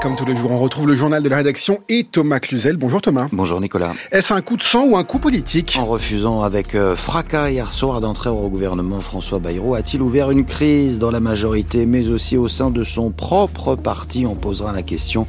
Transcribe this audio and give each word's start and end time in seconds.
comme 0.00 0.16
tous 0.16 0.24
les 0.24 0.36
jours, 0.36 0.50
on 0.52 0.58
retrouve 0.58 0.86
le 0.86 0.94
journal 0.94 1.22
de 1.22 1.28
la 1.28 1.38
rédaction 1.38 1.78
et 1.88 2.04
Thomas 2.04 2.38
Cluzel. 2.38 2.76
Bonjour 2.76 3.00
Thomas. 3.00 3.26
Bonjour 3.32 3.60
Nicolas. 3.60 3.94
Est-ce 4.12 4.32
un 4.32 4.42
coup 4.42 4.56
de 4.56 4.62
sang 4.62 4.84
ou 4.86 4.96
un 4.96 5.02
coup 5.02 5.18
politique? 5.18 5.76
En 5.80 5.86
refusant 5.86 6.42
avec 6.42 6.74
euh, 6.74 6.94
fracas 6.94 7.50
hier 7.50 7.68
soir 7.68 8.00
d'entrer 8.00 8.30
au 8.30 8.48
gouvernement, 8.48 9.00
François 9.00 9.38
Bayrou 9.38 9.74
a-t-il 9.74 10.02
ouvert 10.02 10.30
une 10.30 10.44
crise 10.44 10.98
dans 10.98 11.10
la 11.10 11.20
majorité, 11.20 11.84
mais 11.86 12.08
aussi 12.08 12.36
au 12.36 12.48
sein 12.48 12.70
de 12.70 12.84
son 12.84 13.10
propre 13.10 13.74
parti? 13.74 14.24
On 14.26 14.34
posera 14.34 14.72
la 14.72 14.82
question. 14.82 15.26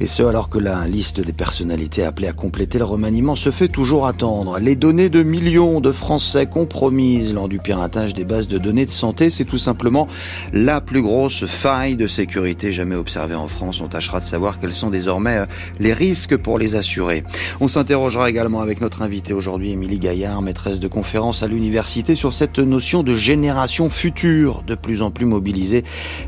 Et 0.00 0.06
ce, 0.06 0.22
alors 0.22 0.48
que 0.48 0.58
la 0.58 0.86
liste 0.86 1.20
des 1.20 1.32
personnalités 1.32 2.04
appelées 2.04 2.28
à 2.28 2.32
compléter 2.32 2.78
le 2.78 2.84
remaniement 2.84 3.36
se 3.36 3.50
fait 3.50 3.68
toujours 3.68 4.06
attendre. 4.06 4.58
Les 4.58 4.76
données 4.76 5.08
de 5.08 5.22
millions 5.22 5.80
de 5.80 5.92
Français 5.92 6.46
compromises 6.46 7.32
lors 7.32 7.48
du 7.48 7.58
piratage 7.58 8.14
des 8.14 8.24
bases 8.24 8.48
de 8.48 8.58
données 8.58 8.86
de 8.86 8.90
santé, 8.90 9.30
c'est 9.30 9.44
tout 9.44 9.58
simplement 9.58 10.06
la 10.52 10.80
plus 10.80 11.02
grosse 11.02 11.46
faille 11.46 11.96
de 11.96 12.06
sécurité 12.06 12.72
jamais 12.72 12.96
observée 12.96 13.36
en 13.36 13.46
France. 13.46 13.80
On 13.80 13.88
de 14.10 14.24
savoir 14.24 14.58
quels 14.58 14.72
sont 14.72 14.90
désormais 14.90 15.38
euh, 15.38 15.46
les 15.78 15.92
risques 15.92 16.36
pour 16.36 16.58
les 16.58 16.76
assurer. 16.76 17.24
On 17.60 17.68
s'interrogera 17.68 18.28
également 18.28 18.60
avec 18.60 18.80
notre 18.80 19.02
invitée 19.02 19.32
aujourd'hui, 19.32 19.70
Émilie 19.70 19.98
Gaillard, 19.98 20.42
maîtresse 20.42 20.80
de 20.80 20.88
conférence 20.88 21.42
à 21.42 21.46
l'université, 21.46 22.14
sur 22.14 22.32
cette 22.32 22.58
notion 22.58 23.02
de 23.02 23.14
génération 23.14 23.90
future, 23.90 24.62
de 24.66 24.74
plus 24.74 25.02
en 25.02 25.10
plus 25.10 25.26
mobilisée 25.26 25.84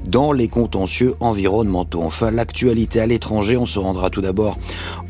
dans 0.07 0.33
les 0.33 0.49
contentieux 0.49 1.15
environnementaux. 1.21 2.03
Enfin, 2.03 2.31
l'actualité 2.31 3.01
à 3.01 3.07
l'étranger, 3.07 3.57
on 3.57 3.67
se 3.67 3.79
rendra 3.79 4.11
tout 4.11 4.21
d'abord 4.21 4.59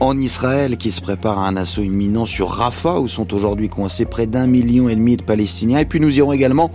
en 0.00 0.16
Israël, 0.18 0.76
qui 0.76 0.90
se 0.90 1.00
prépare 1.00 1.38
à 1.38 1.48
un 1.48 1.56
assaut 1.56 1.82
imminent 1.82 2.26
sur 2.26 2.48
Rafah, 2.48 3.00
où 3.00 3.08
sont 3.08 3.34
aujourd'hui 3.34 3.68
coincés 3.68 4.04
près 4.04 4.26
d'un 4.26 4.46
million 4.46 4.88
et 4.88 4.96
demi 4.96 5.16
de 5.16 5.22
Palestiniens. 5.22 5.78
Et 5.78 5.84
puis 5.84 6.00
nous 6.00 6.18
irons 6.18 6.32
également 6.32 6.70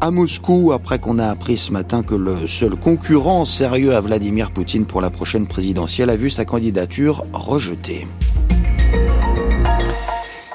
à 0.00 0.10
Moscou, 0.10 0.72
après 0.72 0.98
qu'on 0.98 1.18
a 1.18 1.28
appris 1.28 1.56
ce 1.56 1.72
matin 1.72 2.02
que 2.02 2.14
le 2.14 2.46
seul 2.46 2.76
concurrent 2.76 3.44
sérieux 3.44 3.94
à 3.94 4.00
Vladimir 4.00 4.50
Poutine 4.50 4.86
pour 4.86 5.00
la 5.00 5.10
prochaine 5.10 5.33
présidentielle 5.42 6.10
a 6.10 6.16
vu 6.16 6.30
sa 6.30 6.44
candidature 6.44 7.24
rejetée. 7.32 8.06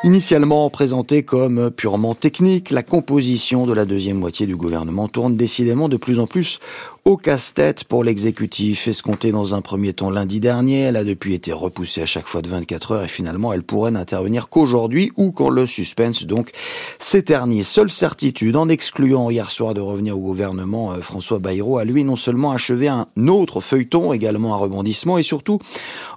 Initialement 0.05 0.69
présentée 0.69 1.23
comme 1.23 1.69
purement 1.71 2.16
technique, 2.16 2.71
la 2.71 2.83
composition 2.83 3.66
de 3.66 3.73
la 3.73 3.83
deuxième 3.83 4.17
moitié 4.17 4.47
du 4.47 4.55
gouvernement 4.55 5.09
tourne 5.09 5.36
décidément 5.36 5.89
de 5.89 5.97
plus 5.97 6.19
en 6.19 6.27
plus 6.27 6.59
au 7.05 7.17
casse-tête 7.17 7.83
pour 7.83 8.03
l'exécutif. 8.03 8.88
Escomptée 8.88 9.31
dans 9.31 9.55
un 9.55 9.61
premier 9.61 9.94
temps 9.94 10.09
lundi 10.09 10.39
dernier, 10.39 10.81
elle 10.81 10.97
a 10.97 11.03
depuis 11.03 11.33
été 11.33 11.53
repoussée 11.53 12.02
à 12.02 12.05
chaque 12.05 12.28
fois 12.28 12.42
de 12.42 12.50
24 12.50 12.92
heures 12.92 13.03
et 13.03 13.08
finalement 13.08 13.53
elle 13.53 13.64
pourrait 13.64 13.92
n'intervenir 13.92 14.50
qu'aujourd'hui 14.50 15.11
ou 15.17 15.31
quand 15.31 15.50
le 15.50 15.66
suspense 15.66 16.23
donc 16.23 16.52
s'éternise. 17.00 17.67
Seule 17.67 17.92
certitude, 17.92 18.55
en 18.55 18.70
excluant 18.70 19.30
hier 19.30 19.50
soir 19.50 19.73
de 19.73 19.81
revenir 19.81 20.17
au 20.17 20.22
gouvernement, 20.22 20.92
euh, 20.92 21.02
François 21.02 21.39
Bayrou 21.39 21.77
a 21.77 21.86
lui 21.86 22.03
non 22.03 22.16
seulement 22.16 22.52
achevé 22.52 22.88
un 22.88 23.08
autre 23.27 23.61
feuilleton, 23.61 24.14
également 24.14 24.53
un 24.53 24.58
rebondissement 24.58 25.17
et 25.17 25.23
surtout 25.23 25.59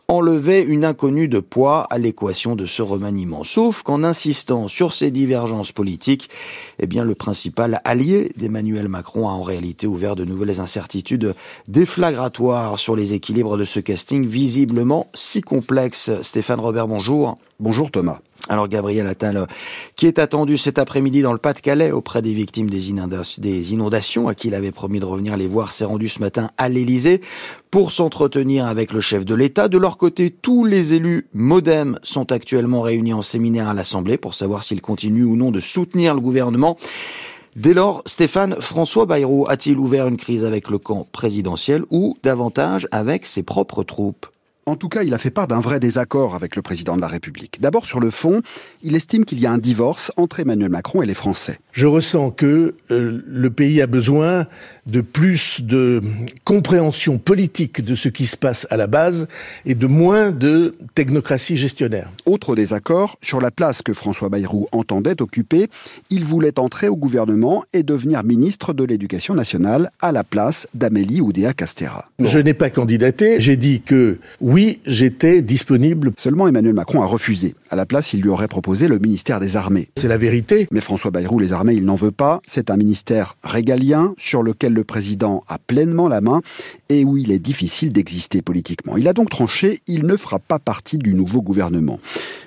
enlever 0.09 0.61
une 0.61 0.85
inconnue 0.85 1.29
de 1.29 1.41
poids 1.41 1.87
à 1.89 1.99
l'équation 1.99 2.55
de 2.55 2.67
ce 2.67 2.83
remaniement. 2.83 3.45
Sauf 3.45 3.83
qu'en 3.83 4.05
insistant 4.05 4.69
sur 4.69 4.93
ces 4.93 5.11
divergences 5.11 5.73
politiques, 5.73 6.29
eh 6.79 6.87
bien, 6.87 7.05
le 7.05 7.15
principal 7.15 7.81
allié 7.85 8.31
d'Emmanuel 8.37 8.89
Macron 8.89 9.29
a 9.29 9.33
en 9.33 9.43
réalité 9.43 9.87
ouvert 9.87 10.17
de 10.17 10.25
nouvelles 10.25 10.61
incertitudes 10.73 11.35
déflagratoires 11.69 12.79
sur 12.79 12.97
les 12.97 13.13
équilibres 13.13 13.59
de 13.59 13.67
ce 13.67 13.79
casting 13.79 14.27
visiblement 14.27 15.09
si 15.13 15.43
complexe. 15.43 16.11
Stéphane 16.23 16.61
Robert, 16.61 16.89
bonjour. 16.89 17.37
Bonjour 17.61 17.91
Thomas. 17.91 18.21
Alors 18.49 18.69
Gabriel 18.69 19.07
Attal, 19.07 19.47
qui 19.95 20.07
est 20.07 20.19
attendu 20.19 20.57
cet 20.57 20.79
après-midi 20.79 21.23
dans 21.23 21.33
le 21.33 21.39
Pas-de-Calais 21.39 21.93
auprès 21.93 22.23
des 22.23 22.33
victimes 22.33 22.71
des 22.71 22.91
inondations, 22.91 24.29
à 24.29 24.35
qui 24.35 24.49
il 24.49 24.55
avait 24.55 24.73
promis 24.73 24.99
de 24.99 25.05
revenir 25.05 25.37
les 25.37 25.47
voir, 25.47 25.73
s'est 25.73 25.85
rendu 25.85 26.09
ce 26.09 26.19
matin 26.19 26.51
à 26.57 26.69
l'Élysée 26.69 27.21
pour 27.71 27.93
s'entretenir 27.93 28.67
avec 28.67 28.93
le 28.93 29.01
chef 29.01 29.25
de 29.25 29.35
l'État. 29.35 29.69
De 29.69 29.79
leur 29.79 29.97
côté, 29.97 30.31
tous 30.31 30.65
les 30.65 30.95
élus 30.95 31.29
modem 31.35 31.99
sont 32.03 32.33
actuellement 32.33 32.81
réunis 32.81 33.13
en 33.13 33.23
séminaire 33.23 33.69
à 33.69 33.75
l'Assemblée 33.75 34.17
pour 34.17 34.35
savoir 34.35 34.65
s'ils 34.65 34.83
continuent 34.83 35.27
ou 35.27 35.37
non 35.37 35.51
de 35.51 35.61
soutenir 35.61 36.15
le 36.15 36.21
gouvernement. 36.21 36.77
Dès 37.55 37.75
lors, 37.75 38.03
Stéphane 38.07 38.57
François 38.61 39.05
Bayrou 39.05 39.45
a-t-il 39.47 39.77
ouvert 39.77 40.07
une 40.07 40.17
crise 40.17 40.47
avec 40.47 40.71
le 40.71 40.79
camp 40.79 41.07
présidentiel 41.13 41.85
ou 41.91 42.15
davantage 42.23 42.89
avec 42.93 43.27
ses 43.27 43.43
propres 43.43 43.85
troupes? 43.85 44.27
En 44.65 44.77
tout 44.77 44.89
cas, 44.89 45.03
il 45.03 45.13
a 45.13 45.19
fait 45.19 45.31
part 45.31 45.49
d'un 45.49 45.61
vrai 45.61 45.79
désaccord 45.79 46.35
avec 46.35 46.57
le 46.57 46.63
président 46.63 46.97
de 46.97 47.03
la 47.03 47.09
République. 47.09 47.61
D'abord, 47.61 47.85
sur 47.85 48.01
le 48.01 48.11
fond, 48.11 48.41
il 48.83 48.95
estime 48.95 49.27
qu'il 49.27 49.39
y 49.39 49.45
a 49.45 49.53
un 49.53 49.59
divorce 49.59 50.13
entre 50.17 50.41
Emmanuel 50.41 50.71
Macron 50.71 51.03
et 51.03 51.07
les 51.07 51.15
Français. 51.15 51.59
Je 51.73 51.87
ressens 51.87 52.31
que 52.31 52.75
euh, 52.91 53.23
le 53.27 53.51
pays 53.51 53.81
a 53.81 53.87
besoin 53.87 54.47
de 54.87 55.01
plus 55.01 55.63
de 55.63 56.03
compréhension 56.45 57.19
politique 57.19 57.83
de 57.85 57.95
ce 57.95 58.09
qui 58.09 58.27
se 58.27 58.37
passe 58.37 58.67
à 58.71 58.77
la 58.77 58.87
base 58.87 59.27
et 59.65 59.75
de 59.75 59.87
moins 59.87 60.33
de 60.33 60.75
technocratie 60.95 61.57
gestionnaire. 61.57 62.11
Autre 62.27 62.55
désaccord, 62.57 63.17
sur 63.23 63.41
la 63.41 63.51
place 63.51 63.81
que 63.81 63.95
François 63.95 64.29
Bayrou 64.29 64.67
entendait 64.73 65.23
occuper, 65.23 65.69
il 66.11 66.25
voulait 66.25 66.59
entrer 66.59 66.89
au 66.89 66.97
gouvernement 66.97 67.65
et 67.73 67.83
devenir 67.83 68.23
ministre 68.25 68.73
de 68.75 68.85
l'Éducation 68.85 69.35
nationale 69.35 69.91
à 70.01 70.13
la 70.13 70.25
place 70.25 70.67
d'Amélie 70.75 71.21
Oudéa 71.21 71.55
Castera. 71.55 72.11
Je 72.19 72.39
n'ai 72.39 72.55
pas 72.55 72.71
candidaté, 72.71 73.37
j'ai 73.39 73.57
dit 73.57 73.81
que 73.81 74.19
oui, 74.41 74.81
j'étais 74.85 75.43
disponible. 75.43 76.13
Seulement 76.19 76.49
Emmanuel 76.49 76.75
Macron 76.75 77.03
a 77.03 77.07
refusé. 77.07 77.55
À 77.71 77.77
la 77.77 77.87
place, 77.87 78.13
il 78.13 78.21
lui 78.21 78.29
aurait 78.29 78.49
proposé 78.49 78.89
le 78.89 78.99
ministère 78.99 79.41
des 79.41 79.57
Armées. 79.57 79.89
C'est 79.97 80.09
la 80.09 80.19
vérité. 80.19 80.67
Mais 80.71 80.81
François 80.81 81.11
Bayrou, 81.11 81.39
les 81.39 81.53
armées, 81.63 81.75
il 81.75 81.85
n'en 81.85 81.95
veut 81.95 82.11
pas. 82.11 82.41
C'est 82.47 82.71
un 82.71 82.77
ministère 82.77 83.37
régalien 83.45 84.15
sur 84.19 84.43
lequel 84.43 84.73
le 84.73 84.83
président 84.83 85.45
a 85.47 85.59
pleinement 85.59 86.09
la 86.09 86.21
main 86.21 86.41
et 86.89 87.05
où 87.05 87.17
il 87.17 87.31
est 87.31 87.39
difficile 87.39 87.93
d'exister 87.93 88.43
politiquement. 88.43 88.97
Il 88.97 89.07
a 89.07 89.13
donc 89.13 89.31
tranché, 89.31 89.81
il 89.87 90.05
ne 90.05 90.17
fera 90.17 90.41
pas 90.41 90.59
partie 90.59 90.99
du 90.99 91.15
nouveau 91.15 91.41
gouvernement. 91.41 92.01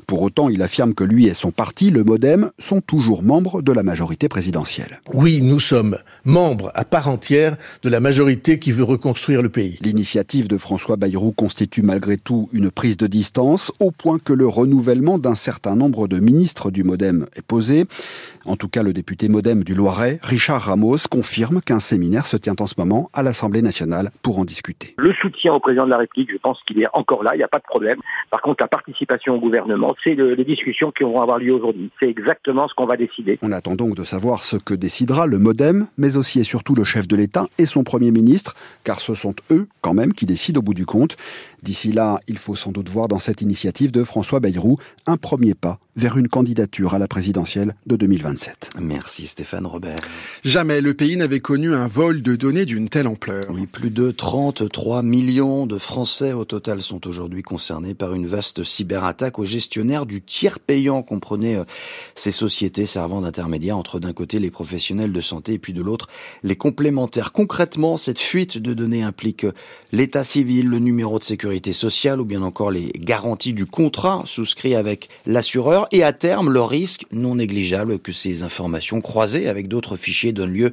Pour 0.05 0.21
autant, 0.21 0.49
il 0.49 0.61
affirme 0.61 0.93
que 0.93 1.03
lui 1.03 1.25
et 1.25 1.33
son 1.33 1.51
parti, 1.51 1.89
le 1.89 2.03
Modem, 2.03 2.51
sont 2.59 2.81
toujours 2.81 3.23
membres 3.23 3.61
de 3.61 3.71
la 3.71 3.81
majorité 3.83 4.27
présidentielle. 4.29 5.01
Oui, 5.13 5.41
nous 5.41 5.59
sommes 5.59 5.97
membres 6.25 6.71
à 6.75 6.85
part 6.85 7.07
entière 7.07 7.57
de 7.81 7.89
la 7.89 7.99
majorité 7.99 8.59
qui 8.59 8.71
veut 8.71 8.83
reconstruire 8.83 9.41
le 9.41 9.49
pays. 9.49 9.79
L'initiative 9.81 10.47
de 10.47 10.57
François 10.57 10.97
Bayrou 10.97 11.31
constitue 11.31 11.81
malgré 11.81 12.17
tout 12.17 12.49
une 12.51 12.69
prise 12.69 12.97
de 12.97 13.07
distance, 13.07 13.71
au 13.79 13.91
point 13.91 14.19
que 14.19 14.33
le 14.33 14.45
renouvellement 14.45 15.17
d'un 15.17 15.35
certain 15.35 15.75
nombre 15.75 16.07
de 16.07 16.19
ministres 16.19 16.69
du 16.69 16.83
Modem 16.83 17.25
est 17.35 17.41
posé. 17.41 17.85
En 18.45 18.55
tout 18.57 18.67
cas, 18.67 18.83
le 18.83 18.93
député 18.93 19.27
Modem 19.27 19.63
du 19.63 19.73
Loiret, 19.73 20.19
Richard 20.21 20.61
Ramos, 20.61 20.97
confirme 21.09 21.61
qu'un 21.61 21.79
séminaire 21.79 22.27
se 22.27 22.37
tient 22.37 22.53
en 22.59 22.67
ce 22.67 22.75
moment 22.77 23.09
à 23.11 23.23
l'Assemblée 23.23 23.63
nationale 23.63 24.11
pour 24.21 24.37
en 24.37 24.45
discuter. 24.45 24.93
Le 24.99 25.13
soutien 25.13 25.53
au 25.53 25.59
président 25.59 25.85
de 25.85 25.89
la 25.89 25.97
République, 25.97 26.29
je 26.31 26.37
pense 26.37 26.61
qu'il 26.67 26.79
est 26.79 26.87
encore 26.93 27.23
là, 27.23 27.31
il 27.33 27.39
n'y 27.39 27.43
a 27.43 27.47
pas 27.47 27.57
de 27.57 27.63
problème. 27.63 27.97
Par 28.29 28.41
contre, 28.41 28.63
la 28.63 28.67
participation 28.67 29.35
au 29.35 29.39
gouvernement, 29.39 29.95
c'est 30.03 30.13
les 30.13 30.45
discussions 30.45 30.91
qui 30.91 31.03
vont 31.03 31.19
avoir 31.21 31.39
lieu 31.39 31.53
aujourd'hui. 31.53 31.89
C'est 31.99 32.09
exactement 32.09 32.67
ce 32.67 32.75
qu'on 32.75 32.85
va 32.85 32.97
décider. 32.97 33.39
On 33.41 33.51
attend 33.51 33.75
donc 33.75 33.95
de 33.95 34.03
savoir 34.03 34.43
ce 34.43 34.57
que 34.57 34.75
décidera 34.75 35.25
le 35.25 35.39
Modem, 35.39 35.87
mais 35.97 36.17
aussi 36.17 36.39
et 36.39 36.43
surtout 36.43 36.75
le 36.75 36.83
chef 36.83 37.07
de 37.07 37.15
l'État 37.15 37.47
et 37.57 37.65
son 37.65 37.83
Premier 37.83 38.11
ministre, 38.11 38.53
car 38.83 39.01
ce 39.01 39.15
sont 39.15 39.33
eux, 39.51 39.67
quand 39.81 39.95
même, 39.95 40.13
qui 40.13 40.27
décident 40.27 40.59
au 40.59 40.63
bout 40.63 40.75
du 40.75 40.85
compte. 40.85 41.17
D'ici 41.65 41.91
là, 41.91 42.19
il 42.27 42.37
faut 42.37 42.53
sans 42.53 42.71
doute 42.71 42.89
voir 42.89 43.07
dans 43.07 43.17
cette 43.17 43.41
initiative 43.41 43.91
de 43.91 44.03
François 44.03 44.39
Bayrou 44.39 44.77
un 45.07 45.17
premier 45.17 45.55
pas 45.55 45.79
vers 45.95 46.17
une 46.17 46.27
candidature 46.27 46.93
à 46.93 46.99
la 46.99 47.07
présidentielle 47.07 47.73
de 47.87 47.95
2027. 47.95 48.71
Merci 48.81 49.27
Stéphane 49.27 49.65
Robert. 49.65 49.97
Jamais 50.43 50.81
le 50.81 50.93
pays 50.93 51.15
n'avait 51.15 51.39
connu 51.39 51.73
un 51.73 51.87
vol 51.87 52.21
de 52.21 52.35
données 52.35 52.65
d'une 52.65 52.89
telle 52.89 53.07
ampleur. 53.07 53.45
Oui, 53.49 53.65
plus 53.65 53.89
de 53.89 54.11
33 54.11 55.03
millions 55.03 55.65
de 55.65 55.77
Français 55.77 56.33
au 56.33 56.43
total 56.43 56.81
sont 56.81 57.07
aujourd'hui 57.07 57.43
concernés 57.43 57.93
par 57.93 58.13
une 58.13 58.27
vaste 58.27 58.63
cyberattaque 58.63 59.39
aux 59.39 59.45
gestionnaires 59.45 60.05
du 60.05 60.21
tiers 60.21 60.59
payant, 60.59 61.01
comprenez 61.01 61.55
euh, 61.55 61.63
ces 62.13 62.33
sociétés 62.33 62.85
servant 62.85 63.21
d'intermédiaire 63.21 63.77
entre 63.77 63.99
d'un 63.99 64.13
côté 64.13 64.37
les 64.39 64.51
professionnels 64.51 65.13
de 65.13 65.21
santé 65.21 65.53
et 65.53 65.59
puis 65.59 65.73
de 65.73 65.81
l'autre 65.81 66.09
les 66.43 66.57
complémentaires. 66.57 67.31
Concrètement, 67.31 67.95
cette 67.95 68.19
fuite 68.19 68.57
de 68.57 68.73
données 68.73 69.03
implique 69.03 69.47
l'état 69.93 70.25
civil, 70.25 70.67
le 70.67 70.79
numéro 70.79 71.19
de 71.19 71.23
sécurité 71.23 71.54
sociale 71.73 72.21
ou 72.21 72.25
bien 72.25 72.41
encore 72.41 72.71
les 72.71 72.91
garanties 72.95 73.53
du 73.53 73.65
contrat 73.65 74.23
souscrit 74.25 74.75
avec 74.75 75.09
l'assureur 75.25 75.87
et 75.91 76.03
à 76.03 76.13
terme 76.13 76.51
le 76.51 76.61
risque 76.61 77.05
non 77.11 77.35
négligeable 77.35 77.99
que 77.99 78.11
ces 78.11 78.43
informations 78.43 79.01
croisées 79.01 79.47
avec 79.47 79.67
d'autres 79.67 79.95
fichiers 79.95 80.31
donnent 80.31 80.53
lieu 80.53 80.71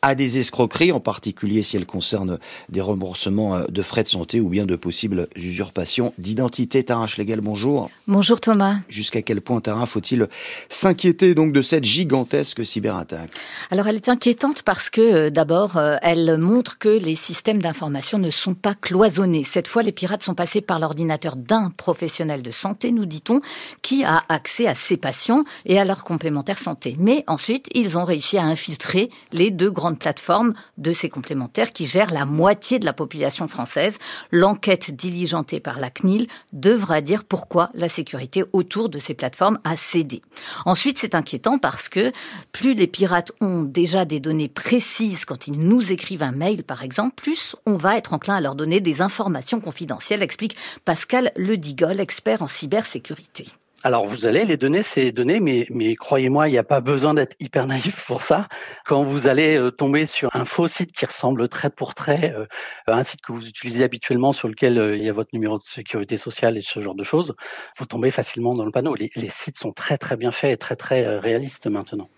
à 0.00 0.14
des 0.14 0.38
escroqueries, 0.38 0.92
en 0.92 1.00
particulier 1.00 1.62
si 1.62 1.76
elles 1.76 1.86
concernent 1.86 2.38
des 2.68 2.80
remboursements 2.80 3.56
euh, 3.56 3.64
de 3.68 3.82
frais 3.82 4.02
de 4.02 4.08
santé 4.08 4.40
ou 4.40 4.48
bien 4.48 4.66
de 4.66 4.76
possibles 4.76 5.28
usurpations 5.36 6.12
d'identité. 6.18 6.82
Tara 6.82 7.06
Schlegel, 7.06 7.40
bonjour. 7.40 7.90
Bonjour 8.08 8.40
Thomas. 8.40 8.76
Jusqu'à 8.88 9.22
quel 9.22 9.40
point, 9.40 9.60
Tara, 9.60 9.86
faut-il 9.86 10.28
s'inquiéter 10.68 11.34
donc 11.34 11.52
de 11.52 11.62
cette 11.62 11.84
gigantesque 11.84 12.64
cyberattaque? 12.64 13.30
Alors 13.70 13.86
elle 13.86 13.96
est 13.96 14.08
inquiétante 14.08 14.62
parce 14.62 14.90
que 14.90 15.00
euh, 15.00 15.30
d'abord, 15.30 15.76
euh, 15.76 15.96
elle 16.02 16.38
montre 16.38 16.78
que 16.78 16.88
les 16.88 17.16
systèmes 17.16 17.60
d'information 17.60 18.18
ne 18.18 18.30
sont 18.30 18.54
pas 18.54 18.74
cloisonnés. 18.74 19.44
Cette 19.44 19.68
fois, 19.68 19.82
les 19.82 19.92
pirates 19.92 20.21
sont 20.22 20.34
passés 20.34 20.60
par 20.60 20.78
l'ordinateur 20.78 21.36
d'un 21.36 21.70
professionnel 21.70 22.42
de 22.42 22.50
santé, 22.50 22.92
nous 22.92 23.06
dit-on, 23.06 23.40
qui 23.82 24.04
a 24.04 24.22
accès 24.28 24.66
à 24.66 24.74
ses 24.74 24.96
patients 24.96 25.44
et 25.66 25.78
à 25.78 25.84
leur 25.84 26.04
complémentaire 26.04 26.58
santé. 26.58 26.96
Mais 26.98 27.24
ensuite, 27.26 27.68
ils 27.74 27.98
ont 27.98 28.04
réussi 28.04 28.38
à 28.38 28.44
infiltrer 28.44 29.10
les 29.32 29.50
deux 29.50 29.70
grandes 29.70 29.98
plateformes 29.98 30.54
de 30.78 30.92
ces 30.92 31.08
complémentaires 31.08 31.70
qui 31.70 31.86
gèrent 31.86 32.12
la 32.12 32.24
moitié 32.24 32.78
de 32.78 32.84
la 32.84 32.92
population 32.92 33.48
française. 33.48 33.98
L'enquête 34.30 34.94
diligentée 34.94 35.60
par 35.60 35.78
la 35.80 35.90
CNIL 35.90 36.26
devra 36.52 37.00
dire 37.00 37.24
pourquoi 37.24 37.70
la 37.74 37.88
sécurité 37.88 38.44
autour 38.52 38.88
de 38.88 38.98
ces 38.98 39.14
plateformes 39.14 39.58
a 39.64 39.76
cédé. 39.76 40.22
Ensuite, 40.64 40.98
c'est 40.98 41.14
inquiétant 41.14 41.58
parce 41.58 41.88
que 41.88 42.12
plus 42.52 42.74
les 42.74 42.86
pirates 42.86 43.32
ont 43.40 43.62
déjà 43.62 44.04
des 44.04 44.20
données 44.20 44.48
précises 44.48 45.24
quand 45.24 45.46
ils 45.46 45.58
nous 45.58 45.92
écrivent 45.92 46.22
un 46.22 46.32
mail, 46.32 46.64
par 46.64 46.82
exemple, 46.82 47.14
plus 47.16 47.56
on 47.66 47.76
va 47.76 47.96
être 47.96 48.12
enclin 48.12 48.36
à 48.36 48.40
leur 48.40 48.54
donner 48.54 48.80
des 48.80 49.02
informations 49.02 49.60
confidentielles, 49.60 49.92
explique 50.10 50.56
Pascal 50.84 51.32
Ledigol, 51.36 52.00
expert 52.00 52.42
en 52.42 52.48
cybersécurité. 52.48 53.46
Alors 53.84 54.06
vous 54.06 54.26
allez 54.26 54.44
les 54.44 54.56
donner 54.56 54.84
ces 54.84 55.10
données, 55.10 55.40
mais, 55.40 55.94
croyez-moi, 55.96 56.48
il 56.48 56.52
n'y 56.52 56.58
a 56.58 56.62
pas 56.62 56.80
besoin 56.80 57.14
d'être 57.14 57.34
hyper 57.40 57.66
naïf 57.66 58.06
pour 58.06 58.22
ça. 58.22 58.46
Quand 58.86 59.02
vous 59.02 59.26
allez 59.26 59.56
euh, 59.56 59.72
tomber 59.72 60.06
sur 60.06 60.30
un 60.34 60.44
faux 60.44 60.68
site 60.68 60.92
qui 60.92 61.04
ressemble 61.04 61.48
trait 61.48 61.70
pour 61.70 61.94
trait 61.94 62.32
euh, 62.36 62.46
un 62.86 63.02
site 63.02 63.22
que 63.22 63.32
vous 63.32 63.48
utilisez 63.48 63.82
habituellement 63.82 64.32
sur 64.32 64.46
lequel 64.46 64.78
euh, 64.78 64.96
il 64.96 65.02
y 65.02 65.08
a 65.08 65.12
votre 65.12 65.30
numéro 65.32 65.58
de 65.58 65.64
sécurité 65.64 66.16
sociale 66.16 66.56
et 66.56 66.60
ce 66.60 66.80
genre 66.80 66.94
de 66.94 67.02
choses, 67.02 67.34
vous 67.76 67.86
tombez 67.86 68.12
facilement 68.12 68.54
dans 68.54 68.64
le 68.64 68.70
panneau. 68.70 68.94
Les, 68.94 69.10
les 69.16 69.28
sites 69.28 69.58
sont 69.58 69.72
très 69.72 69.98
très 69.98 70.16
bien 70.16 70.30
faits 70.30 70.52
et 70.52 70.56
très 70.56 70.76
très 70.76 71.18
réalistes 71.18 71.66
maintenant. 71.66 72.08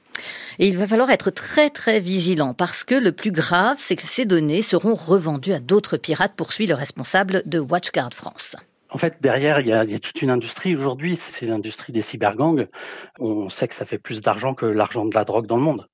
Et 0.59 0.69
il 0.69 0.77
va 0.77 0.87
falloir 0.87 1.11
être 1.11 1.31
très 1.31 1.71
très 1.71 2.01
vigilant 2.01 2.55
parce 2.55 2.85
que 2.85 2.95
le 2.95 3.13
plus 3.13 3.33
grave, 3.33 3.77
c'est 3.79 3.97
que 3.97 4.07
ces 4.07 4.25
données 4.25 4.63
seront 4.63 4.95
revendues 4.95 5.53
à 5.53 5.61
d'autres 5.61 5.97
pirates, 5.97 6.35
poursuit 6.37 6.67
le 6.67 6.75
responsable 6.75 7.43
de 7.47 7.59
WatchGuard 7.59 8.15
France. 8.15 8.57
En 8.91 8.99
fait, 8.99 9.19
derrière, 9.21 9.59
il 9.59 9.67
y, 9.67 9.73
a, 9.73 9.85
toute 9.99 10.23
une 10.23 10.31
industrie 10.31 10.77
aujourd'hui, 10.77 11.17
c'est 11.17 11.47
l'industrie 11.47 11.93
des 11.93 12.01
cybergangs. 12.01 12.69
On 13.19 13.51
sait 13.51 13.67
que 13.67 13.75
ça 13.75 13.85
fait 13.85 13.99
plus 13.99 14.21
d'argent 14.21 14.55
que 14.55 14.67
l'argent 14.67 15.05
de 15.05 15.15
la 15.15 15.25
drogue 15.25 15.47
dans 15.47 15.57
le 15.57 15.63
monde. 15.63 15.89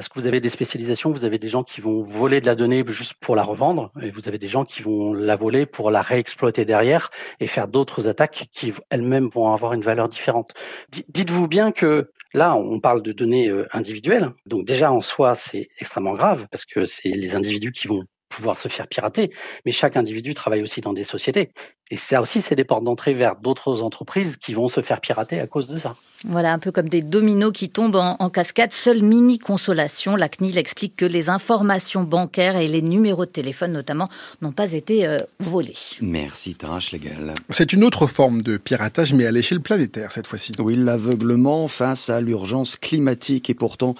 Parce 0.00 0.08
que 0.08 0.18
vous 0.18 0.26
avez 0.26 0.40
des 0.40 0.48
spécialisations, 0.48 1.10
vous 1.10 1.26
avez 1.26 1.38
des 1.38 1.48
gens 1.48 1.62
qui 1.62 1.82
vont 1.82 2.00
voler 2.00 2.40
de 2.40 2.46
la 2.46 2.54
donnée 2.54 2.82
juste 2.88 3.12
pour 3.20 3.36
la 3.36 3.42
revendre, 3.42 3.92
et 4.00 4.10
vous 4.10 4.28
avez 4.28 4.38
des 4.38 4.48
gens 4.48 4.64
qui 4.64 4.80
vont 4.80 5.12
la 5.12 5.36
voler 5.36 5.66
pour 5.66 5.90
la 5.90 6.00
réexploiter 6.00 6.64
derrière 6.64 7.10
et 7.38 7.46
faire 7.46 7.68
d'autres 7.68 8.08
attaques 8.08 8.48
qui 8.50 8.72
elles-mêmes 8.88 9.28
vont 9.28 9.52
avoir 9.52 9.74
une 9.74 9.82
valeur 9.82 10.08
différente. 10.08 10.54
Dites-vous 10.88 11.48
bien 11.48 11.70
que 11.70 12.10
là, 12.32 12.56
on 12.56 12.80
parle 12.80 13.02
de 13.02 13.12
données 13.12 13.50
euh, 13.50 13.68
individuelles, 13.74 14.30
donc 14.46 14.64
déjà 14.64 14.90
en 14.90 15.02
soi, 15.02 15.34
c'est 15.34 15.68
extrêmement 15.78 16.14
grave 16.14 16.46
parce 16.50 16.64
que 16.64 16.86
c'est 16.86 17.10
les 17.10 17.34
individus 17.34 17.72
qui 17.72 17.86
vont 17.86 18.04
pouvoir 18.30 18.56
se 18.58 18.68
faire 18.68 18.86
pirater, 18.86 19.30
mais 19.66 19.72
chaque 19.72 19.96
individu 19.96 20.32
travaille 20.32 20.62
aussi 20.62 20.80
dans 20.80 20.94
des 20.94 21.04
sociétés. 21.04 21.50
Et 21.90 21.96
ça 21.96 22.22
aussi, 22.22 22.40
c'est 22.40 22.54
des 22.54 22.64
portes 22.64 22.84
d'entrée 22.84 23.14
vers 23.14 23.34
d'autres 23.36 23.82
entreprises 23.82 24.36
qui 24.36 24.54
vont 24.54 24.68
se 24.68 24.80
faire 24.80 25.00
pirater 25.00 25.40
à 25.40 25.48
cause 25.48 25.66
de 25.66 25.76
ça. 25.76 25.96
Voilà, 26.24 26.52
un 26.52 26.60
peu 26.60 26.70
comme 26.70 26.88
des 26.88 27.02
dominos 27.02 27.50
qui 27.52 27.68
tombent 27.68 27.96
en, 27.96 28.30
cascade. 28.30 28.72
Seule 28.72 29.02
mini 29.02 29.38
consolation, 29.38 30.14
la 30.14 30.28
CNIL 30.28 30.56
explique 30.56 30.94
que 30.94 31.04
les 31.04 31.28
informations 31.30 32.04
bancaires 32.04 32.56
et 32.56 32.68
les 32.68 32.82
numéros 32.82 33.26
de 33.26 33.30
téléphone 33.30 33.72
notamment 33.72 34.08
n'ont 34.40 34.52
pas 34.52 34.72
été 34.72 35.06
euh, 35.06 35.18
volés. 35.40 35.74
Merci 36.00 36.54
Tara 36.54 36.78
Schlegel. 36.78 37.34
C'est 37.48 37.72
une 37.72 37.82
autre 37.82 38.06
forme 38.06 38.42
de 38.42 38.56
piratage, 38.56 39.12
mais 39.12 39.26
à 39.26 39.32
l'échelle 39.32 39.60
planétaire 39.60 40.12
cette 40.12 40.28
fois-ci. 40.28 40.52
Oui, 40.60 40.76
l'aveuglement 40.76 41.66
face 41.66 42.08
à 42.08 42.20
l'urgence 42.20 42.76
climatique 42.76 43.50
et 43.50 43.54
pourtant 43.54 43.96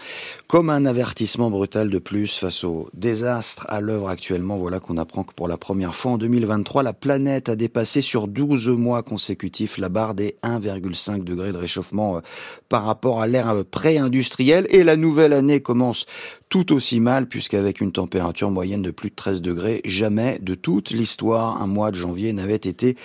comme 0.46 0.70
un 0.70 0.86
avertissement 0.86 1.50
brutal 1.50 1.90
de 1.90 1.98
plus 1.98 2.38
face 2.38 2.62
au 2.62 2.88
désastre 2.94 3.66
à 3.68 3.80
l'œuvre 3.80 4.10
actuellement. 4.20 4.58
Voilà 4.58 4.80
qu'on 4.80 4.98
apprend 4.98 5.24
que 5.24 5.32
pour 5.32 5.48
la 5.48 5.56
première 5.56 5.94
fois 5.94 6.12
en 6.12 6.18
2023, 6.18 6.82
la 6.82 6.92
planète 6.92 7.48
a 7.48 7.56
dépassé 7.56 7.70
passé 7.70 8.02
sur 8.02 8.28
12 8.28 8.68
mois 8.68 9.02
consécutifs 9.02 9.78
la 9.78 9.88
barre 9.88 10.14
des 10.14 10.36
1,5 10.42 11.24
degrés 11.24 11.52
de 11.52 11.56
réchauffement 11.56 12.18
euh, 12.18 12.20
par 12.68 12.84
rapport 12.84 13.22
à 13.22 13.26
l'ère 13.26 13.64
pré-industrielle 13.64 14.66
et 14.68 14.84
la 14.84 14.96
nouvelle 14.96 15.32
année 15.32 15.62
commence 15.62 16.04
tout 16.50 16.72
aussi 16.72 16.98
mal 16.98 17.28
puisqu'avec 17.28 17.80
une 17.80 17.92
température 17.92 18.50
moyenne 18.50 18.82
de 18.82 18.90
plus 18.90 19.10
de 19.10 19.14
13 19.14 19.40
degrés, 19.40 19.80
jamais 19.84 20.38
de 20.42 20.56
toute 20.56 20.90
l'histoire 20.90 21.62
un 21.62 21.68
mois 21.68 21.92
de 21.92 21.96
janvier 21.96 22.32
n'avait 22.32 22.56
été 22.56 22.96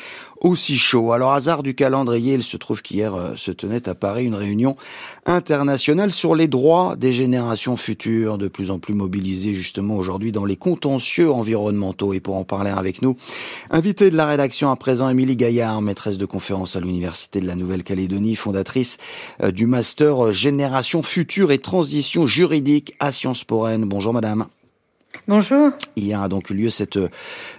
aussi 0.42 0.78
chaud. 0.78 1.12
Alors 1.12 1.34
hasard 1.34 1.64
du 1.64 1.76
calendrier, 1.76 2.34
il 2.34 2.44
se 2.44 2.58
trouve 2.58 2.82
qu'hier 2.82 3.14
euh, 3.16 3.36
se 3.36 3.52
tenait 3.52 3.88
à 3.88 3.96
Paris 3.96 4.26
une 4.26 4.36
réunion 4.36 4.76
internationale 5.26 6.12
sur 6.12 6.36
les 6.36 6.48
droits 6.48 6.96
des 6.96 7.14
générations 7.14 7.78
futures, 7.78 8.38
de 8.38 8.48
plus 8.48 8.72
en 8.72 8.80
plus 8.80 8.96
mobilisées 8.96 9.54
justement 9.54 9.96
aujourd'hui 9.96 10.32
dans 10.32 10.46
les 10.46 10.56
contentieux 10.56 11.32
environnementaux. 11.32 12.14
Et 12.14 12.20
pour 12.20 12.36
en 12.36 12.44
parler 12.44 12.72
avec 12.72 13.02
nous, 13.02 13.16
invité 13.70 14.10
de 14.10 14.18
la 14.18 14.26
rédaction 14.26 14.72
à 14.72 14.76
présent, 14.76 15.08
Émilie 15.08 15.38
Gaillard, 15.38 15.82
maîtresse 15.82 16.18
de 16.18 16.26
conférence 16.26 16.76
à 16.76 16.80
l'Université 16.80 17.40
de 17.40 17.48
la 17.48 17.56
Nouvelle-Calédonie, 17.56 18.36
fondatrice 18.36 18.98
euh, 19.44 19.52
du 19.52 19.68
master 19.68 20.34
Génération 20.34 21.04
Future 21.04 21.52
et 21.52 21.60
Transition 21.60 22.26
Juridique 22.26 22.96
à 23.00 23.12
Sciences 23.12 23.35
Bonjour 23.48 24.14
madame. 24.14 24.46
Bonjour. 25.28 25.72
Hier 25.96 26.22
a 26.22 26.30
donc 26.30 26.50
eu 26.50 26.54
lieu 26.54 26.70
cette 26.70 26.98
euh, 26.98 27.10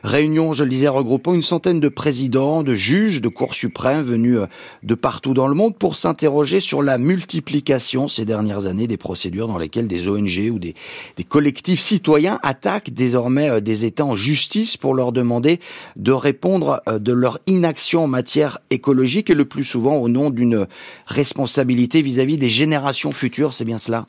réunion, 0.05 0.53
je 0.53 0.63
le 0.63 0.71
disais, 0.71 0.89
regroupant 0.89 1.35
une 1.35 1.43
centaine 1.43 1.81
de 1.81 1.89
présidents, 1.89 2.63
de 2.63 2.75
juges, 2.75 3.21
de 3.21 3.29
cours 3.29 3.55
suprêmes 3.55 4.03
venus 4.03 4.39
euh, 4.39 4.47
de 4.83 4.95
partout 4.95 5.35
dans 5.35 5.49
le 5.49 5.55
monde 5.55 5.77
pour 5.77 5.97
s'interroger 5.97 6.61
sur 6.61 6.83
la 6.83 6.99
multiplication 6.99 8.09
ces 8.09 8.25
dernières 8.25 8.67
années 8.67 8.87
des 8.87 8.97
procédures 8.97 9.49
dans 9.49 9.59
lesquelles 9.59 9.89
des 9.89 10.09
ONG 10.09 10.51
ou 10.53 10.59
des, 10.59 10.75
des 11.17 11.25
collectifs 11.25 11.81
citoyens 11.81 12.39
attaquent 12.43 12.91
désormais 12.91 13.51
euh, 13.51 13.61
des 13.61 13.85
États 13.85 14.05
en 14.05 14.15
justice 14.15 14.77
pour 14.77 14.95
leur 14.95 15.11
demander 15.11 15.59
de 15.97 16.13
répondre 16.13 16.83
de 16.87 17.13
leur 17.13 17.39
inaction 17.47 18.05
en 18.05 18.09
matière 18.09 18.59
écologique 18.71 19.31
et 19.31 19.35
le 19.35 19.45
plus 19.45 19.65
souvent 19.65 19.97
au 19.97 20.09
nom 20.09 20.31
d'une 20.31 20.67
responsabilité 21.07 22.03
vis 22.03 22.21
à 22.21 22.25
-vis 22.25 22.39
des 22.39 22.49
générations 22.49 23.13
futures. 23.13 23.55
C'est 23.55 23.65
bien 23.65 23.79
cela? 23.79 24.07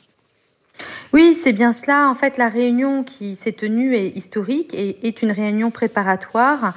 Oui, 1.12 1.34
c'est 1.34 1.52
bien 1.52 1.72
cela. 1.72 2.08
En 2.08 2.14
fait, 2.14 2.36
la 2.36 2.48
réunion 2.48 3.02
qui 3.02 3.34
s'est 3.34 3.52
tenue 3.52 3.94
est 3.94 4.08
historique 4.08 4.74
et 4.74 5.06
est 5.06 5.22
une 5.22 5.30
réunion 5.30 5.70
préparatoire 5.70 6.74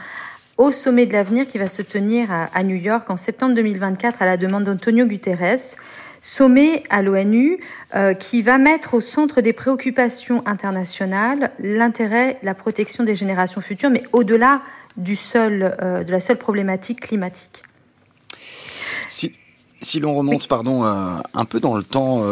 au 0.57 0.71
sommet 0.71 1.05
de 1.05 1.13
l'avenir 1.13 1.47
qui 1.47 1.57
va 1.57 1.67
se 1.67 1.81
tenir 1.81 2.29
à, 2.31 2.63
New 2.63 2.75
York 2.75 3.09
en 3.09 3.17
septembre 3.17 3.55
2024 3.55 4.21
à 4.21 4.25
la 4.25 4.37
demande 4.37 4.63
d'Antonio 4.63 5.05
Guterres. 5.05 5.75
Sommet 6.21 6.83
à 6.91 7.01
l'ONU 7.01 7.59
euh, 7.95 8.13
qui 8.13 8.43
va 8.43 8.59
mettre 8.59 8.93
au 8.93 9.01
centre 9.01 9.41
des 9.41 9.53
préoccupations 9.53 10.43
internationales 10.45 11.51
l'intérêt, 11.57 12.37
la 12.43 12.53
protection 12.53 13.03
des 13.03 13.15
générations 13.15 13.59
futures, 13.59 13.89
mais 13.89 14.03
au-delà 14.13 14.61
du 14.97 15.15
seul, 15.15 15.75
euh, 15.81 16.03
de 16.03 16.11
la 16.11 16.19
seule 16.19 16.37
problématique 16.37 17.01
climatique. 17.01 17.63
Si, 19.07 19.33
si 19.81 19.99
l'on 19.99 20.13
remonte, 20.13 20.47
pardon, 20.47 20.85
euh, 20.85 21.17
un 21.33 21.45
peu 21.45 21.59
dans 21.59 21.75
le 21.75 21.83
temps, 21.83 22.23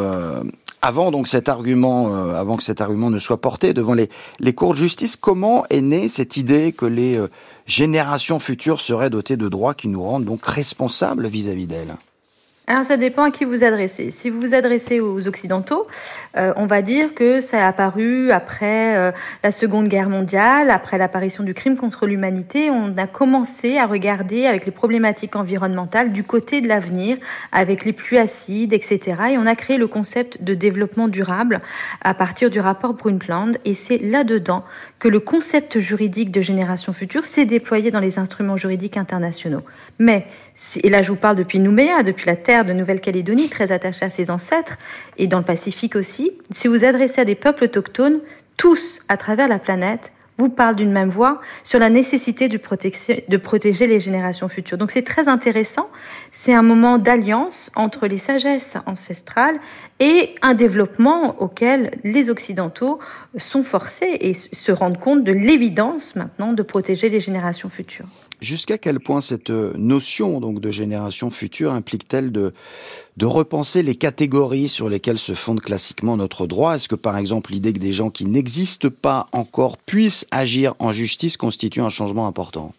avant 0.81 1.12
donc 1.12 1.28
cet 1.28 1.50
argument, 1.50 2.16
euh, 2.16 2.36
avant 2.36 2.58
que 2.58 2.64
cet 2.64 2.81
argument 2.81 3.10
ne 3.10 3.20
soit 3.20 3.42
porté 3.42 3.74
devant 3.74 3.94
les, 3.94 4.10
les 4.40 4.54
cours 4.54 4.72
de 4.72 4.78
justice, 4.78 5.16
comment 5.16 5.66
est 5.70 5.81
née 5.81 6.08
cette 6.08 6.38
idée 6.38 6.72
que 6.72 6.86
les 6.86 7.16
euh, 7.18 7.30
générations 7.66 8.40
futures 8.40 8.81
seraient 8.81 9.09
dotées 9.09 9.38
de 9.38 9.50
droits 9.50 9.74
qui 9.74 9.88
nous 9.88 10.02
rendent 10.02 10.26
donc 10.26 10.45
responsables 10.45 11.28
vis-à-vis 11.28 11.68
d'elles? 11.68 11.95
Alors 12.69 12.85
ça 12.85 12.97
dépend 12.97 13.23
à 13.23 13.31
qui 13.31 13.45
vous 13.45 13.64
adressez. 13.64 14.11
Si 14.11 14.30
vous 14.30 14.40
vous 14.40 14.54
adressez 14.54 14.99
aux 14.99 15.28
Occidentaux, 15.28 15.88
euh, 16.38 16.54
on 16.56 16.68
va 16.68 16.83
dire 16.83 17.16
que 17.16 17.42
ça 17.42 17.66
a 17.66 17.68
apparu 17.68 18.31
après 18.31 18.95
euh, 18.95 19.11
la 19.44 19.49
Seconde 19.49 19.88
Guerre 19.88 20.07
mondiale, 20.07 20.69
après 20.69 20.99
l'apparition 20.99 21.44
du 21.44 21.56
crime 21.56 21.76
contre 21.78 22.06
l'humanité. 22.06 22.69
On 22.69 22.95
a 22.95 23.07
commencé 23.07 23.80
à 23.80 23.88
regarder 23.88 24.45
avec 24.45 24.68
les 24.68 24.71
problématiques 24.71 25.35
environnementales 25.35 26.11
du 26.11 26.23
côté 26.23 26.61
de 26.61 26.68
l'avenir, 26.68 27.18
avec 27.52 27.85
les 27.85 27.92
pluies 27.92 28.19
acides, 28.19 28.71
etc. 28.71 29.16
Et 29.31 29.40
on 29.40 29.47
a 29.47 29.56
créé 29.56 29.80
le 29.80 29.88
concept 29.88 30.44
de 30.44 30.54
développement 30.54 31.07
durable 31.07 31.61
à 32.04 32.14
partir 32.14 32.52
du 32.52 32.59
rapport 32.59 32.94
Brundtland. 32.94 33.57
Et 33.66 33.73
c'est 33.73 33.97
là-dedans 33.97 34.64
que 34.99 35.07
le 35.07 35.19
concept 35.19 35.80
juridique 35.80 36.30
de 36.30 36.42
génération 36.42 36.94
future 36.94 37.26
s'est 37.26 37.45
déployé 37.45 37.90
dans 37.90 37.99
les 37.99 38.19
instruments 38.19 38.57
juridiques 38.57 38.97
internationaux. 38.97 39.64
Mais, 39.97 40.28
et 40.83 40.90
là 40.90 41.02
je 41.02 41.09
vous 41.09 41.18
parle 41.18 41.35
depuis 41.35 41.57
Nouméa, 41.57 42.04
depuis 42.04 42.28
la 42.28 42.35
terre 42.35 42.58
de 42.66 42.73
Nouvelle-Calédonie, 42.73 43.49
très 43.49 43.71
attachée 43.71 44.06
à 44.06 44.09
ses 44.09 44.31
ancêtres, 44.31 44.78
et 45.18 45.28
dans 45.28 45.39
le 45.39 45.45
Pacifique 45.45 45.95
aussi, 45.95 46.31
si 46.51 46.68
vous 46.68 46.85
adressez 46.85 47.21
à 47.21 47.25
des 47.25 47.35
peuples 47.35 47.66
autochtones, 47.66 48.19
tous 48.57 49.01
à 49.07 49.18
travers 49.18 49.47
la 49.47 49.59
planète, 49.59 50.11
vous 50.39 50.49
parlent 50.49 50.75
d'une 50.75 50.92
même 50.92 51.09
voix 51.09 51.42
sur 51.63 51.80
la 51.80 51.89
nécessité 51.89 52.47
de, 52.47 52.57
de 52.57 53.37
protéger 53.37 53.87
les 53.87 53.99
générations 53.99 54.47
futures. 54.47 54.78
Donc 54.78 54.92
c'est 54.92 55.04
très 55.04 55.28
intéressant. 55.28 55.89
C'est 56.31 56.54
un 56.54 56.61
moment 56.61 56.97
d'alliance 56.97 57.71
entre 57.75 58.07
les 58.07 58.18
sagesses 58.18 58.78
ancestrales 58.85 59.59
et 59.99 60.35
un 60.42 60.54
développement 60.54 61.42
auquel 61.42 61.92
les 62.06 62.30
Occidentaux 62.30 62.99
sont 63.37 63.63
forcés 63.63 64.18
et 64.21 64.33
se 64.33 64.71
rendent 64.71 64.99
compte 64.99 65.23
de 65.23 65.33
l'évidence 65.33 66.16
maintenant 66.16 66.54
de 66.54 66.63
protéger 66.63 67.09
les 67.09 67.19
générations 67.19 67.69
futures. 67.69 68.07
Jusqu'à 68.42 68.78
quel 68.78 69.00
point 69.00 69.19
cette 69.19 69.50
notion 69.50 70.40
donc 70.40 70.62
de 70.62 70.72
génération 70.72 71.30
future 71.30 71.74
implique-t-elle 71.74 72.31
de, 72.31 72.54
de 73.18 73.26
repenser 73.26 73.84
les 73.84 73.96
catégories 73.96 74.69
sur 74.69 74.88
lesquelles 74.88 75.19
se 75.19 75.34
fonde 75.34 75.60
classiquement 75.60 76.16
notre 76.16 76.48
droit? 76.48 76.76
Est-ce 76.76 76.88
que 76.88 76.96
par 76.96 77.18
exemple 77.18 77.52
l'idée 77.52 77.74
que 77.74 77.80
des 77.80 77.92
gens 77.92 78.10
qui 78.10 78.26
n'existent 78.26 78.90
pas 78.90 79.28
encore 79.34 79.78
puissent 79.78 80.26
agir 80.31 80.76
en 80.80 80.94
justice 80.94 81.36
constitue 81.36 81.81
un 81.81 81.90
changement 81.90 82.28
important? 82.28 82.72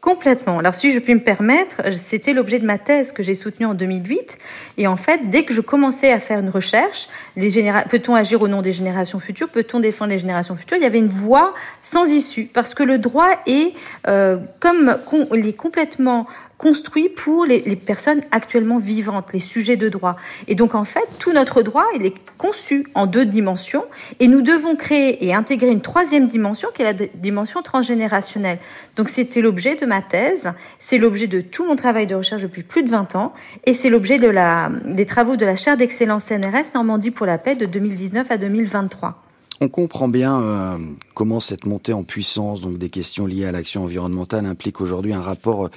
Complètement. 0.00 0.58
Alors 0.58 0.74
si 0.74 0.92
je 0.92 0.98
puis 0.98 1.14
me 1.14 1.20
permettre, 1.20 1.92
c'était 1.92 2.32
l'objet 2.32 2.58
de 2.58 2.64
ma 2.64 2.78
thèse 2.78 3.12
que 3.12 3.22
j'ai 3.22 3.34
soutenue 3.34 3.66
en 3.66 3.74
2008. 3.74 4.38
Et 4.78 4.86
en 4.86 4.96
fait, 4.96 5.28
dès 5.28 5.44
que 5.44 5.52
je 5.52 5.60
commençais 5.60 6.10
à 6.10 6.18
faire 6.18 6.38
une 6.38 6.48
recherche, 6.48 7.08
peut-on 7.36 8.14
agir 8.14 8.40
au 8.40 8.48
nom 8.48 8.62
des 8.62 8.72
générations 8.72 9.18
futures? 9.18 9.50
Peut-on 9.50 9.78
défendre 9.78 10.12
les 10.12 10.18
générations 10.18 10.56
futures? 10.56 10.78
Il 10.78 10.82
y 10.82 10.86
avait 10.86 10.98
une 10.98 11.06
voie 11.06 11.52
sans 11.82 12.10
issue 12.10 12.44
parce 12.44 12.72
que 12.72 12.82
le 12.82 12.96
droit 12.96 13.28
est 13.46 13.74
euh, 14.08 14.38
comme 14.58 14.96
il 15.34 15.46
est 15.46 15.52
complètement 15.52 16.26
construit 16.60 17.08
pour 17.08 17.46
les, 17.46 17.60
personnes 17.76 18.20
actuellement 18.30 18.78
vivantes, 18.78 19.32
les 19.32 19.40
sujets 19.40 19.76
de 19.76 19.88
droit. 19.88 20.16
Et 20.46 20.54
donc 20.54 20.74
en 20.74 20.84
fait, 20.84 21.06
tout 21.18 21.32
notre 21.32 21.62
droit, 21.62 21.86
il 21.96 22.04
est 22.04 22.14
conçu 22.36 22.86
en 22.94 23.06
deux 23.06 23.24
dimensions 23.24 23.84
et 24.20 24.28
nous 24.28 24.42
devons 24.42 24.76
créer 24.76 25.24
et 25.24 25.34
intégrer 25.34 25.70
une 25.70 25.80
troisième 25.80 26.28
dimension 26.28 26.68
qui 26.74 26.82
est 26.82 26.92
la 26.92 27.06
dimension 27.14 27.62
transgénérationnelle. 27.62 28.58
Donc 28.96 29.08
c'était 29.08 29.40
l'objet 29.40 29.74
de 29.74 29.86
ma 29.86 30.02
thèse, 30.02 30.52
c'est 30.78 30.98
l'objet 30.98 31.26
de 31.26 31.40
tout 31.40 31.66
mon 31.66 31.76
travail 31.76 32.06
de 32.06 32.14
recherche 32.14 32.42
depuis 32.42 32.62
plus 32.62 32.82
de 32.82 32.90
20 32.90 33.16
ans 33.16 33.32
et 33.64 33.72
c'est 33.72 33.88
l'objet 33.90 34.18
des 34.18 35.06
travaux 35.06 35.36
de 35.36 35.44
la 35.44 35.56
chaire 35.56 35.76
d'excellence 35.76 36.24
CNRS 36.24 36.74
Normandie 36.74 37.10
pour 37.10 37.26
la 37.26 37.38
paix 37.38 37.54
de 37.54 37.66
2019 37.66 38.30
à 38.30 38.36
2023. 38.36 39.22
On 39.62 39.68
comprend 39.68 40.08
bien 40.08 40.40
euh, 40.40 40.78
comment 41.12 41.38
cette 41.38 41.66
montée 41.66 41.92
en 41.92 42.02
puissance, 42.02 42.62
donc 42.62 42.78
des 42.78 42.88
questions 42.88 43.26
liées 43.26 43.44
à 43.44 43.52
l'action 43.52 43.84
environnementale, 43.84 44.46
implique 44.46 44.80
aujourd'hui 44.80 45.12
un 45.12 45.20
rapport 45.20 45.68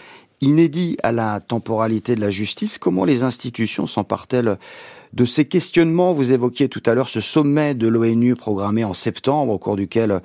inédit 0.43 0.97
à 1.03 1.11
la 1.11 1.39
temporalité 1.39 2.15
de 2.15 2.21
la 2.21 2.29
justice. 2.29 2.77
Comment 2.77 3.05
les 3.05 3.23
institutions 3.23 3.87
s'emparent-elles 3.87 4.57
de 5.13 5.25
ces 5.25 5.45
questionnements? 5.45 6.13
Vous 6.13 6.31
évoquiez 6.31 6.69
tout 6.69 6.83
à 6.85 6.93
l'heure 6.93 7.09
ce 7.09 7.21
sommet 7.21 7.73
de 7.73 7.87
l'ONU 7.87 8.35
programmé 8.35 8.83
en 8.83 8.93
septembre, 8.93 9.53
au 9.53 9.57
cours 9.57 9.75
duquel 9.75 10.21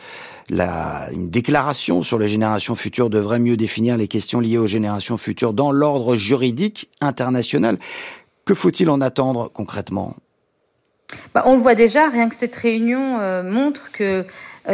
la, 0.50 1.08
une 1.12 1.30
déclaration 1.30 2.02
sur 2.02 2.18
les 2.18 2.28
générations 2.28 2.74
futures 2.74 3.10
devrait 3.10 3.38
mieux 3.38 3.56
définir 3.56 3.96
les 3.96 4.08
questions 4.08 4.40
liées 4.40 4.58
aux 4.58 4.66
générations 4.66 5.16
futures 5.16 5.52
dans 5.52 5.72
l'ordre 5.72 6.16
juridique 6.16 6.90
international. 7.00 7.78
Que 8.44 8.54
faut-il 8.54 8.90
en 8.90 9.00
attendre 9.00 9.50
concrètement? 9.52 10.16
Bah, 11.34 11.42
on 11.46 11.54
le 11.54 11.62
voit 11.62 11.74
déjà, 11.74 12.08
rien 12.08 12.28
que 12.28 12.34
cette 12.34 12.56
réunion 12.56 13.18
euh, 13.20 13.42
montre 13.42 13.92
que 13.92 14.24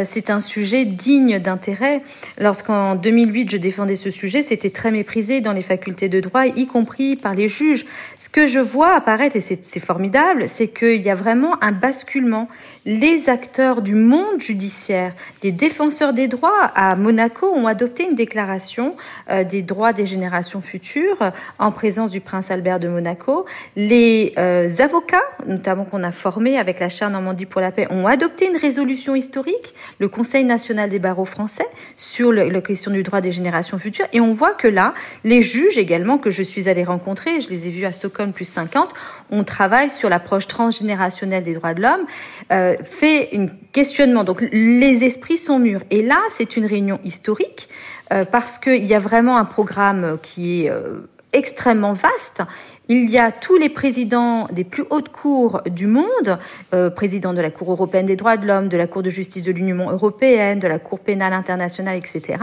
c'est 0.03 0.29
un 0.29 0.39
sujet 0.39 0.85
digne 0.85 1.39
d'intérêt. 1.39 2.01
Lorsqu'en 2.39 2.95
2008, 2.95 3.51
je 3.51 3.57
défendais 3.57 3.95
ce 3.95 4.09
sujet, 4.09 4.43
c'était 4.43 4.69
très 4.69 4.91
méprisé 4.91 5.41
dans 5.41 5.53
les 5.53 5.61
facultés 5.61 6.09
de 6.09 6.19
droit, 6.19 6.45
y 6.45 6.67
compris 6.67 7.15
par 7.15 7.33
les 7.33 7.47
juges. 7.47 7.85
Ce 8.19 8.29
que 8.29 8.47
je 8.47 8.59
vois 8.59 8.95
apparaître, 8.95 9.35
et 9.35 9.39
c'est 9.39 9.79
formidable, 9.79 10.45
c'est 10.47 10.67
qu'il 10.67 11.01
y 11.01 11.09
a 11.09 11.15
vraiment 11.15 11.61
un 11.63 11.71
basculement. 11.71 12.49
Les 12.85 13.29
acteurs 13.29 13.81
du 13.81 13.95
monde 13.95 14.39
judiciaire, 14.39 15.13
les 15.43 15.51
défenseurs 15.51 16.13
des 16.13 16.27
droits 16.27 16.71
à 16.75 16.95
Monaco 16.95 17.51
ont 17.53 17.67
adopté 17.67 18.07
une 18.07 18.15
déclaration 18.15 18.95
euh, 19.29 19.43
des 19.43 19.61
droits 19.61 19.93
des 19.93 20.05
générations 20.05 20.61
futures 20.61 21.31
en 21.59 21.71
présence 21.71 22.11
du 22.11 22.21
prince 22.21 22.51
Albert 22.51 22.79
de 22.79 22.87
Monaco. 22.87 23.45
Les 23.75 24.33
euh, 24.37 24.69
avocats, 24.79 25.23
notamment 25.45 25.85
qu'on 25.85 26.03
a 26.03 26.11
formés 26.11 26.57
avec 26.57 26.79
la 26.79 26.89
chaire 26.89 27.09
Normandie 27.09 27.45
pour 27.45 27.61
la 27.61 27.71
paix, 27.71 27.87
ont 27.89 28.07
adopté 28.07 28.47
une 28.47 28.57
résolution 28.57 29.15
historique 29.15 29.73
le 29.99 30.07
Conseil 30.07 30.43
national 30.43 30.89
des 30.89 30.99
barreaux 30.99 31.25
français 31.25 31.65
sur 31.97 32.31
la 32.31 32.61
question 32.61 32.91
du 32.91 33.03
droit 33.03 33.21
des 33.21 33.31
générations 33.31 33.77
futures. 33.77 34.07
Et 34.13 34.19
on 34.19 34.33
voit 34.33 34.53
que 34.53 34.67
là, 34.67 34.93
les 35.23 35.41
juges 35.41 35.77
également 35.77 36.17
que 36.17 36.31
je 36.31 36.43
suis 36.43 36.69
allée 36.69 36.83
rencontrer, 36.83 37.41
je 37.41 37.49
les 37.49 37.67
ai 37.67 37.71
vus 37.71 37.85
à 37.85 37.93
Stockholm 37.93 38.33
plus 38.33 38.47
50, 38.47 38.93
on 39.31 39.43
travaille 39.43 39.89
sur 39.89 40.09
l'approche 40.09 40.47
transgénérationnelle 40.47 41.43
des 41.43 41.53
droits 41.53 41.73
de 41.73 41.81
l'homme, 41.81 42.05
euh, 42.51 42.75
fait 42.83 43.29
un 43.33 43.47
questionnement. 43.71 44.23
Donc 44.23 44.41
les 44.51 45.03
esprits 45.03 45.37
sont 45.37 45.59
mûrs. 45.59 45.81
Et 45.89 46.03
là, 46.03 46.21
c'est 46.29 46.57
une 46.57 46.65
réunion 46.65 46.99
historique 47.03 47.69
euh, 48.13 48.25
parce 48.25 48.59
qu'il 48.59 48.85
y 48.85 48.93
a 48.93 48.99
vraiment 48.99 49.37
un 49.37 49.45
programme 49.45 50.17
qui 50.21 50.63
est 50.63 50.69
euh, 50.69 51.09
extrêmement 51.33 51.93
vaste 51.93 52.41
il 52.89 53.09
y 53.09 53.17
a 53.17 53.31
tous 53.31 53.57
les 53.57 53.69
présidents 53.69 54.47
des 54.51 54.63
plus 54.63 54.83
hautes 54.89 55.09
cours 55.09 55.61
du 55.69 55.87
monde, 55.87 56.39
euh, 56.73 56.89
président 56.89 57.33
de 57.33 57.41
la 57.41 57.49
Cour 57.49 57.71
européenne 57.71 58.05
des 58.05 58.15
droits 58.15 58.37
de 58.37 58.45
l'homme, 58.45 58.67
de 58.67 58.77
la 58.77 58.87
Cour 58.87 59.03
de 59.03 59.09
justice 59.09 59.43
de 59.43 59.51
l'Union 59.51 59.89
européenne, 59.89 60.59
de 60.59 60.67
la 60.67 60.79
Cour 60.79 60.99
pénale 60.99 61.33
internationale, 61.33 61.97
etc. 61.97 62.39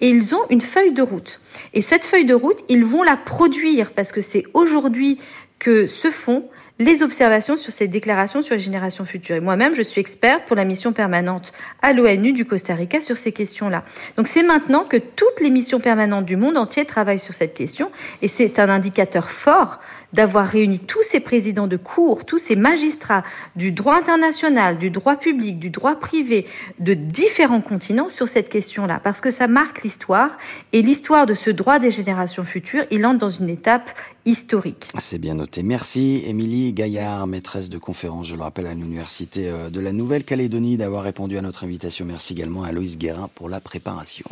Et 0.00 0.08
ils 0.08 0.34
ont 0.34 0.44
une 0.50 0.60
feuille 0.60 0.92
de 0.92 1.02
route. 1.02 1.40
Et 1.72 1.82
cette 1.82 2.04
feuille 2.04 2.24
de 2.24 2.34
route, 2.34 2.58
ils 2.68 2.84
vont 2.84 3.02
la 3.02 3.16
produire 3.16 3.92
parce 3.92 4.12
que 4.12 4.20
c'est 4.20 4.44
aujourd'hui 4.54 5.18
que 5.58 5.86
se 5.86 6.10
font 6.10 6.44
les 6.80 7.02
observations 7.02 7.56
sur 7.56 7.72
ces 7.72 7.86
déclarations 7.86 8.42
sur 8.42 8.56
les 8.56 8.60
générations 8.60 9.04
futures. 9.04 9.36
Et 9.36 9.40
moi-même, 9.40 9.74
je 9.74 9.82
suis 9.82 10.00
experte 10.00 10.44
pour 10.46 10.56
la 10.56 10.64
mission 10.64 10.92
permanente 10.92 11.52
à 11.82 11.92
l'ONU 11.92 12.32
du 12.32 12.44
Costa 12.44 12.74
Rica 12.74 13.00
sur 13.00 13.16
ces 13.16 13.30
questions-là. 13.30 13.84
Donc 14.16 14.26
c'est 14.26 14.42
maintenant 14.42 14.84
que 14.84 14.96
toutes 14.96 15.40
les 15.40 15.50
missions 15.50 15.78
permanentes 15.78 16.24
du 16.24 16.36
monde 16.36 16.56
entier 16.56 16.84
travaillent 16.84 17.20
sur 17.20 17.34
cette 17.34 17.54
question 17.54 17.92
et 18.22 18.28
c'est 18.28 18.58
un 18.58 18.68
indicateur 18.68 19.30
fort 19.30 19.78
d'avoir 20.14 20.46
réuni 20.46 20.78
tous 20.78 21.02
ces 21.02 21.20
présidents 21.20 21.66
de 21.66 21.76
cours, 21.76 22.24
tous 22.24 22.38
ces 22.38 22.56
magistrats 22.56 23.24
du 23.56 23.72
droit 23.72 23.96
international, 23.96 24.78
du 24.78 24.90
droit 24.90 25.16
public, 25.16 25.58
du 25.58 25.70
droit 25.70 25.96
privé, 25.96 26.46
de 26.78 26.94
différents 26.94 27.60
continents 27.60 28.08
sur 28.08 28.28
cette 28.28 28.48
question-là, 28.48 29.00
parce 29.02 29.20
que 29.20 29.30
ça 29.30 29.48
marque 29.48 29.82
l'histoire, 29.82 30.38
et 30.72 30.82
l'histoire 30.82 31.26
de 31.26 31.34
ce 31.34 31.50
droit 31.50 31.80
des 31.80 31.90
générations 31.90 32.44
futures, 32.44 32.84
il 32.92 33.04
entre 33.04 33.18
dans 33.18 33.30
une 33.30 33.50
étape 33.50 33.90
historique. 34.24 34.88
C'est 34.98 35.18
bien 35.18 35.34
noté. 35.34 35.62
Merci 35.62 36.22
Émilie 36.26 36.63
Gaillard, 36.72 37.26
maîtresse 37.26 37.68
de 37.68 37.78
conférence, 37.78 38.28
je 38.28 38.36
le 38.36 38.42
rappelle, 38.42 38.66
à 38.66 38.74
l'Université 38.74 39.48
euh, 39.48 39.70
de 39.70 39.80
la 39.80 39.92
Nouvelle-Calédonie, 39.92 40.76
d'avoir 40.76 41.02
répondu 41.02 41.36
à 41.36 41.42
notre 41.42 41.64
invitation. 41.64 42.04
Merci 42.04 42.32
également 42.32 42.62
à 42.62 42.72
Loïs 42.72 42.96
Guérin 42.96 43.28
pour 43.34 43.48
la 43.48 43.60
préparation. 43.60 44.24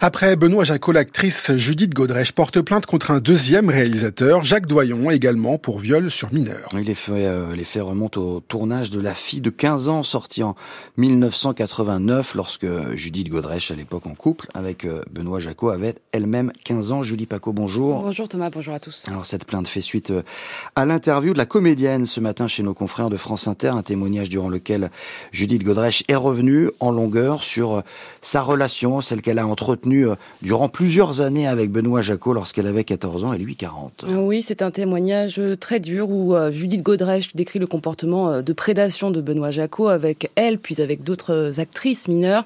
Après 0.00 0.36
Benoît 0.36 0.64
Jacot, 0.64 0.92
l'actrice 0.92 1.54
Judith 1.56 1.94
Godrèche 1.94 2.32
porte 2.32 2.60
plainte 2.60 2.86
contre 2.86 3.10
un 3.10 3.20
deuxième 3.20 3.68
réalisateur, 3.68 4.44
Jacques 4.44 4.66
Doyon, 4.66 5.10
également 5.10 5.58
pour 5.58 5.78
viol 5.78 6.10
sur 6.10 6.32
mineur. 6.32 6.68
les 6.74 6.94
faits, 6.94 7.14
euh, 7.14 7.54
les 7.54 7.64
faits 7.64 7.82
remontent 7.82 8.20
au 8.20 8.40
tournage 8.40 8.90
de 8.90 9.00
La 9.00 9.14
fille 9.14 9.40
de 9.40 9.50
15 9.50 9.88
ans, 9.88 10.02
sortie 10.02 10.42
en 10.42 10.56
1989, 10.96 12.34
lorsque 12.34 12.66
Judith 12.94 13.28
Godrèche, 13.28 13.70
à 13.70 13.74
l'époque 13.74 14.06
en 14.06 14.14
couple 14.14 14.46
avec 14.54 14.84
euh, 14.84 15.02
Benoît 15.10 15.40
Jacot, 15.40 15.70
avait 15.70 15.94
elle-même 16.12 16.52
15 16.64 16.92
ans. 16.92 17.02
Julie 17.02 17.26
Paco, 17.26 17.52
bonjour. 17.52 18.02
Bonjour 18.02 18.28
Thomas, 18.28 18.50
bonjour 18.50 18.74
à 18.74 18.80
tous. 18.80 19.04
Alors, 19.08 19.26
cette 19.26 19.44
plainte 19.44 19.68
fait 19.68 19.80
suite 19.80 20.12
à 20.74 20.84
l'interview 20.84 21.32
de 21.32 21.38
la 21.38 21.46
ce 21.76 22.20
matin 22.20 22.48
chez 22.48 22.62
nos 22.62 22.74
confrères 22.74 23.10
de 23.10 23.16
France 23.16 23.48
Inter, 23.48 23.68
un 23.68 23.82
témoignage 23.82 24.28
durant 24.28 24.48
lequel 24.48 24.90
Judith 25.32 25.62
Godrèche 25.62 26.04
est 26.08 26.16
revenue 26.16 26.70
en 26.80 26.90
longueur 26.90 27.42
sur 27.42 27.76
euh, 27.76 27.80
sa 28.22 28.40
relation, 28.40 29.00
celle 29.00 29.22
qu'elle 29.22 29.38
a 29.38 29.46
entretenue 29.46 30.08
euh, 30.08 30.14
durant 30.42 30.68
plusieurs 30.68 31.20
années 31.20 31.46
avec 31.46 31.70
Benoît 31.70 32.02
Jacot 32.02 32.32
lorsqu'elle 32.32 32.66
avait 32.66 32.84
14 32.84 33.24
ans 33.24 33.32
et 33.32 33.38
lui 33.38 33.56
40. 33.56 34.06
Oui, 34.08 34.42
c'est 34.42 34.62
un 34.62 34.70
témoignage 34.70 35.40
très 35.60 35.80
dur 35.80 36.08
où 36.10 36.34
Judith 36.50 36.82
Godrèche 36.82 37.34
décrit 37.34 37.58
le 37.58 37.66
comportement 37.66 38.42
de 38.42 38.52
prédation 38.52 39.10
de 39.10 39.20
Benoît 39.20 39.50
Jacot 39.50 39.88
avec 39.88 40.30
elle, 40.34 40.58
puis 40.58 40.80
avec 40.80 41.02
d'autres 41.02 41.60
actrices 41.60 42.08
mineures. 42.08 42.44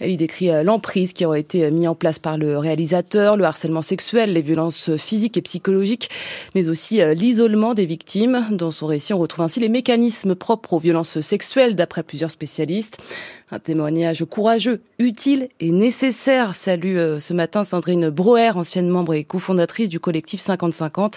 Elle 0.00 0.10
y 0.10 0.16
décrit 0.16 0.50
l'emprise 0.64 1.12
qui 1.12 1.24
aurait 1.24 1.40
été 1.40 1.70
mise 1.70 1.88
en 1.88 1.94
place 1.94 2.18
par 2.18 2.38
le 2.38 2.58
réalisateur, 2.58 3.36
le 3.36 3.44
harcèlement 3.44 3.82
sexuel, 3.82 4.32
les 4.32 4.42
violences 4.42 4.96
physiques 4.96 5.36
et 5.36 5.42
psychologiques 5.42 6.08
mais 6.54 6.68
aussi 6.68 7.00
euh, 7.00 7.14
l'isolement 7.14 7.74
des 7.74 7.86
victimes. 7.86 8.46
Dans 8.50 8.67
son 8.70 8.86
récit, 8.86 9.14
on 9.14 9.18
retrouve 9.18 9.44
ainsi 9.44 9.60
les 9.60 9.68
mécanismes 9.68 10.34
propres 10.34 10.74
aux 10.74 10.78
violences 10.78 11.20
sexuelles, 11.20 11.74
d'après 11.74 12.02
plusieurs 12.02 12.30
spécialistes. 12.30 12.98
Un 13.50 13.58
témoignage 13.58 14.24
courageux, 14.24 14.82
utile 14.98 15.48
et 15.60 15.72
nécessaire. 15.72 16.54
Salue 16.54 16.96
euh, 16.96 17.18
ce 17.18 17.32
matin 17.32 17.64
Sandrine 17.64 18.10
Broer, 18.10 18.56
ancienne 18.56 18.88
membre 18.88 19.14
et 19.14 19.24
cofondatrice 19.24 19.88
du 19.88 20.00
collectif 20.00 20.40
50-50, 20.40 21.14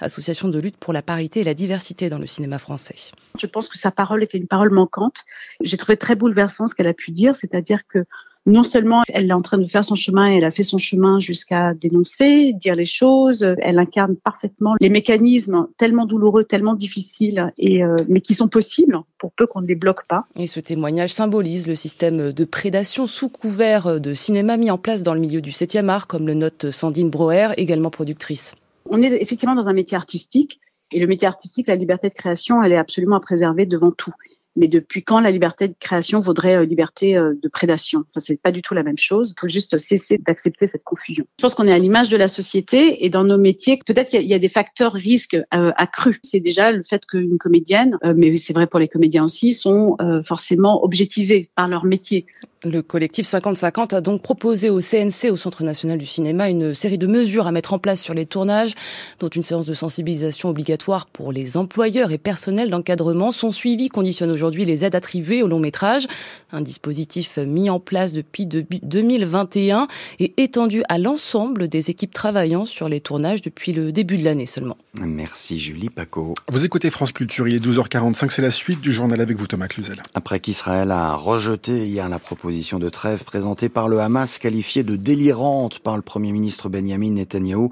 association 0.00 0.48
de 0.48 0.58
lutte 0.58 0.76
pour 0.76 0.92
la 0.92 1.02
parité 1.02 1.40
et 1.40 1.44
la 1.44 1.54
diversité 1.54 2.08
dans 2.08 2.18
le 2.18 2.26
cinéma 2.26 2.58
français. 2.58 2.96
Je 3.38 3.46
pense 3.46 3.68
que 3.68 3.78
sa 3.78 3.90
parole 3.90 4.22
était 4.22 4.38
une 4.38 4.48
parole 4.48 4.70
manquante. 4.70 5.24
J'ai 5.60 5.76
trouvé 5.76 5.96
très 5.96 6.16
bouleversant 6.16 6.66
ce 6.66 6.74
qu'elle 6.74 6.88
a 6.88 6.94
pu 6.94 7.10
dire, 7.10 7.36
c'est-à-dire 7.36 7.86
que 7.88 8.04
non 8.48 8.62
seulement 8.62 9.02
elle 9.12 9.28
est 9.28 9.32
en 9.32 9.40
train 9.40 9.58
de 9.58 9.66
faire 9.66 9.84
son 9.84 9.94
chemin, 9.94 10.26
elle 10.26 10.44
a 10.44 10.50
fait 10.50 10.62
son 10.62 10.78
chemin 10.78 11.20
jusqu'à 11.20 11.74
dénoncer, 11.74 12.52
dire 12.54 12.74
les 12.74 12.86
choses, 12.86 13.46
elle 13.58 13.78
incarne 13.78 14.16
parfaitement 14.16 14.74
les 14.80 14.88
mécanismes 14.88 15.68
tellement 15.76 16.06
douloureux, 16.06 16.44
tellement 16.44 16.74
difficiles, 16.74 17.52
et, 17.58 17.84
euh, 17.84 17.96
mais 18.08 18.20
qui 18.20 18.34
sont 18.34 18.48
possibles 18.48 18.98
pour 19.18 19.32
peu 19.32 19.46
qu'on 19.46 19.60
ne 19.60 19.66
les 19.66 19.74
bloque 19.74 20.06
pas. 20.06 20.26
Et 20.38 20.46
ce 20.46 20.60
témoignage 20.60 21.12
symbolise 21.12 21.68
le 21.68 21.74
système 21.74 22.32
de 22.32 22.44
prédation 22.44 23.06
sous 23.06 23.28
couvert 23.28 24.00
de 24.00 24.14
cinéma 24.14 24.56
mis 24.56 24.70
en 24.70 24.78
place 24.78 25.02
dans 25.02 25.14
le 25.14 25.20
milieu 25.20 25.40
du 25.40 25.50
7e 25.50 25.88
art, 25.88 26.06
comme 26.06 26.26
le 26.26 26.34
note 26.34 26.70
Sandine 26.70 27.10
Broer, 27.10 27.52
également 27.56 27.90
productrice. 27.90 28.54
On 28.88 29.02
est 29.02 29.22
effectivement 29.22 29.54
dans 29.54 29.68
un 29.68 29.74
métier 29.74 29.96
artistique, 29.96 30.60
et 30.90 31.00
le 31.00 31.06
métier 31.06 31.28
artistique, 31.28 31.66
la 31.66 31.76
liberté 31.76 32.08
de 32.08 32.14
création, 32.14 32.62
elle 32.62 32.72
est 32.72 32.78
absolument 32.78 33.16
à 33.16 33.20
préserver 33.20 33.66
devant 33.66 33.90
tout. 33.90 34.12
Mais 34.58 34.66
depuis 34.66 35.04
quand 35.04 35.20
la 35.20 35.30
liberté 35.30 35.68
de 35.68 35.74
création 35.78 36.20
vaudrait 36.20 36.56
euh, 36.56 36.64
liberté 36.64 37.16
euh, 37.16 37.34
de 37.40 37.48
prédation? 37.48 38.00
Enfin, 38.10 38.20
c'est 38.20 38.42
pas 38.42 38.50
du 38.50 38.60
tout 38.60 38.74
la 38.74 38.82
même 38.82 38.98
chose. 38.98 39.32
Il 39.36 39.40
faut 39.40 39.46
juste 39.46 39.78
cesser 39.78 40.18
d'accepter 40.18 40.66
cette 40.66 40.82
confusion. 40.82 41.24
Je 41.38 41.42
pense 41.42 41.54
qu'on 41.54 41.68
est 41.68 41.72
à 41.72 41.78
l'image 41.78 42.08
de 42.08 42.16
la 42.16 42.26
société 42.26 43.04
et 43.04 43.08
dans 43.08 43.22
nos 43.22 43.38
métiers, 43.38 43.78
peut-être 43.86 44.10
qu'il 44.10 44.22
y, 44.22 44.34
a 44.34 44.38
des 44.40 44.48
facteurs 44.48 44.92
risques 44.92 45.38
euh, 45.54 45.70
accrus. 45.76 46.18
C'est 46.24 46.40
déjà 46.40 46.72
le 46.72 46.82
fait 46.82 47.06
qu'une 47.06 47.38
comédienne, 47.38 47.96
mais 48.16 48.36
c'est 48.36 48.52
vrai 48.52 48.66
pour 48.66 48.80
les 48.80 48.88
comédiens 48.88 49.24
aussi, 49.24 49.52
sont 49.52 49.96
forcément 50.24 50.82
objetisés 50.84 51.48
par 51.54 51.68
leur 51.68 51.84
métier. 51.84 52.26
Le 52.64 52.82
collectif 52.82 53.24
50-50 53.24 53.94
a 53.94 54.00
donc 54.00 54.20
proposé 54.20 54.68
au 54.68 54.80
CNC, 54.80 55.30
au 55.30 55.36
Centre 55.36 55.62
national 55.62 55.96
du 55.96 56.06
cinéma, 56.06 56.50
une 56.50 56.74
série 56.74 56.98
de 56.98 57.06
mesures 57.06 57.46
à 57.46 57.52
mettre 57.52 57.72
en 57.72 57.78
place 57.78 58.02
sur 58.02 58.14
les 58.14 58.26
tournages, 58.26 58.74
dont 59.20 59.28
une 59.28 59.44
séance 59.44 59.66
de 59.66 59.74
sensibilisation 59.74 60.48
obligatoire 60.48 61.06
pour 61.06 61.30
les 61.30 61.56
employeurs 61.56 62.10
et 62.10 62.18
personnels 62.18 62.70
d'encadrement. 62.70 63.30
Son 63.30 63.52
suivi 63.52 63.88
conditionne 63.88 64.32
aujourd'hui 64.32 64.47
les 64.50 64.84
aides 64.84 64.94
attribuées 64.94 65.42
au 65.42 65.48
long 65.48 65.60
métrage, 65.60 66.06
un 66.52 66.60
dispositif 66.60 67.38
mis 67.38 67.70
en 67.70 67.80
place 67.80 68.12
depuis 68.12 68.46
2021 68.46 69.88
et 70.18 70.34
étendu 70.36 70.82
à 70.88 70.98
l'ensemble 70.98 71.68
des 71.68 71.90
équipes 71.90 72.12
travaillant 72.12 72.64
sur 72.64 72.88
les 72.88 73.00
tournages 73.00 73.42
depuis 73.42 73.72
le 73.72 73.92
début 73.92 74.16
de 74.16 74.24
l'année 74.24 74.46
seulement. 74.46 74.76
Merci 75.00 75.58
Julie 75.60 75.90
Paco. 75.90 76.34
Vous 76.48 76.64
écoutez 76.64 76.90
France 76.90 77.12
Culture, 77.12 77.46
il 77.46 77.54
est 77.54 77.64
12h45, 77.64 78.30
c'est 78.30 78.42
la 78.42 78.50
suite 78.50 78.80
du 78.80 78.92
journal 78.92 79.20
avec 79.20 79.36
vous 79.36 79.46
Thomas 79.46 79.68
Cluzel. 79.68 80.02
Après 80.14 80.40
qu'Israël 80.40 80.90
a 80.90 81.14
rejeté 81.14 81.86
hier 81.86 82.08
la 82.08 82.18
proposition 82.18 82.78
de 82.78 82.88
trêve 82.88 83.24
présentée 83.24 83.68
par 83.68 83.88
le 83.88 84.00
Hamas, 84.00 84.38
qualifiée 84.38 84.82
de 84.82 84.96
délirante 84.96 85.78
par 85.80 85.96
le 85.96 86.02
Premier 86.02 86.32
ministre 86.32 86.68
Benjamin 86.68 87.10
Netanyahou. 87.10 87.70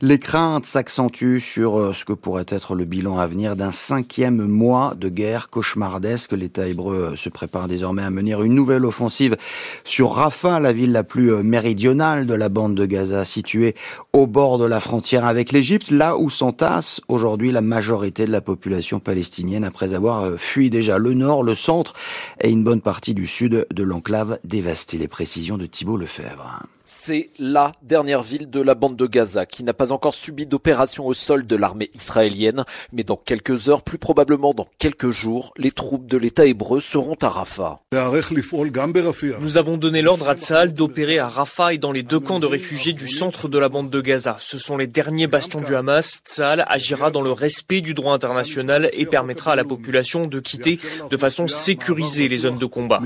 Les 0.00 0.18
craintes 0.18 0.66
s'accentuent 0.66 1.40
sur 1.40 1.78
euh, 1.78 1.92
ce 1.92 2.04
que 2.04 2.12
pourrait 2.12 2.46
être 2.48 2.74
le 2.74 2.84
bilan 2.84 3.18
à 3.18 3.26
venir 3.26 3.56
d'un 3.56 3.72
cinquième 3.72 4.46
mois 4.46 4.94
de 4.98 5.08
guerre 5.08 5.50
cauchemardesque. 5.50 6.13
L'État 6.32 6.66
hébreu 6.66 7.12
euh, 7.12 7.16
se 7.16 7.28
prépare 7.28 7.68
désormais 7.68 8.02
à 8.02 8.10
mener 8.10 8.32
une 8.32 8.54
nouvelle 8.54 8.84
offensive 8.84 9.36
sur 9.84 10.12
Rafah, 10.12 10.60
la 10.60 10.72
ville 10.72 10.92
la 10.92 11.04
plus 11.04 11.32
euh, 11.32 11.42
méridionale 11.42 12.26
de 12.26 12.34
la 12.34 12.48
bande 12.48 12.74
de 12.74 12.86
Gaza, 12.86 13.24
située 13.24 13.74
au 14.12 14.26
bord 14.26 14.58
de 14.58 14.64
la 14.64 14.80
frontière 14.80 15.24
avec 15.26 15.52
l'Égypte, 15.52 15.90
là 15.90 16.16
où 16.16 16.30
s'entasse 16.30 17.00
aujourd'hui 17.08 17.52
la 17.52 17.60
majorité 17.60 18.26
de 18.26 18.32
la 18.32 18.40
population 18.40 19.00
palestinienne 19.00 19.64
après 19.64 19.94
avoir 19.94 20.38
fui 20.38 20.70
déjà 20.70 20.98
le 20.98 21.14
nord, 21.14 21.42
le 21.42 21.54
centre 21.54 21.94
et 22.40 22.50
une 22.50 22.64
bonne 22.64 22.80
partie 22.80 23.14
du 23.14 23.26
sud 23.26 23.66
de 23.70 23.82
l'enclave 23.82 24.38
dévasté. 24.44 24.98
Les 24.98 25.08
précisions 25.08 25.58
de 25.58 25.66
Thibault 25.66 25.96
Lefebvre. 25.96 26.62
C'est 26.86 27.30
la 27.38 27.72
dernière 27.82 28.22
ville 28.22 28.50
de 28.50 28.60
la 28.60 28.74
bande 28.74 28.96
de 28.96 29.06
Gaza 29.06 29.46
qui 29.46 29.64
n'a 29.64 29.72
pas 29.72 29.90
encore 29.90 30.14
subi 30.14 30.44
d'opération 30.44 31.06
au 31.06 31.14
sol 31.14 31.46
de 31.46 31.56
l'armée 31.56 31.90
israélienne, 31.94 32.64
mais 32.92 33.04
dans 33.04 33.16
quelques 33.16 33.70
heures, 33.70 33.82
plus 33.82 33.96
probablement 33.96 34.52
dans 34.52 34.68
quelques 34.78 35.10
jours, 35.10 35.54
les 35.56 35.70
troupes 35.70 36.06
de 36.06 36.18
l'État 36.18 36.44
hébreu 36.44 36.82
seront 36.82 37.16
à 37.22 37.28
Rafah. 37.30 37.80
Nous 39.40 39.56
avons 39.56 39.76
donné 39.78 40.02
l'ordre 40.02 40.28
à 40.28 40.34
Tsahal 40.34 40.74
d'opérer 40.74 41.18
à 41.18 41.28
Rafah 41.28 41.72
et 41.72 41.78
dans 41.78 41.92
les 41.92 42.02
deux 42.02 42.20
camps 42.20 42.38
de 42.38 42.46
réfugiés 42.46 42.92
du 42.92 43.08
centre 43.08 43.48
de 43.48 43.58
la 43.58 43.70
bande 43.70 43.88
de 43.88 44.00
Gaza. 44.02 44.36
Ce 44.38 44.58
sont 44.58 44.76
les 44.76 44.86
derniers 44.86 45.26
bastions 45.26 45.62
du 45.62 45.74
Hamas. 45.74 46.20
Tsahal 46.28 46.66
agira 46.68 47.10
dans 47.10 47.22
le 47.22 47.32
respect 47.32 47.80
du 47.80 47.94
droit 47.94 48.12
international 48.12 48.90
et 48.92 49.06
permettra 49.06 49.52
à 49.52 49.56
la 49.56 49.64
population 49.64 50.26
de 50.26 50.38
quitter 50.38 50.78
de 51.10 51.16
façon 51.16 51.48
sécurisée 51.48 52.28
les 52.28 52.36
zones 52.36 52.58
de 52.58 52.66
combat. 52.66 53.00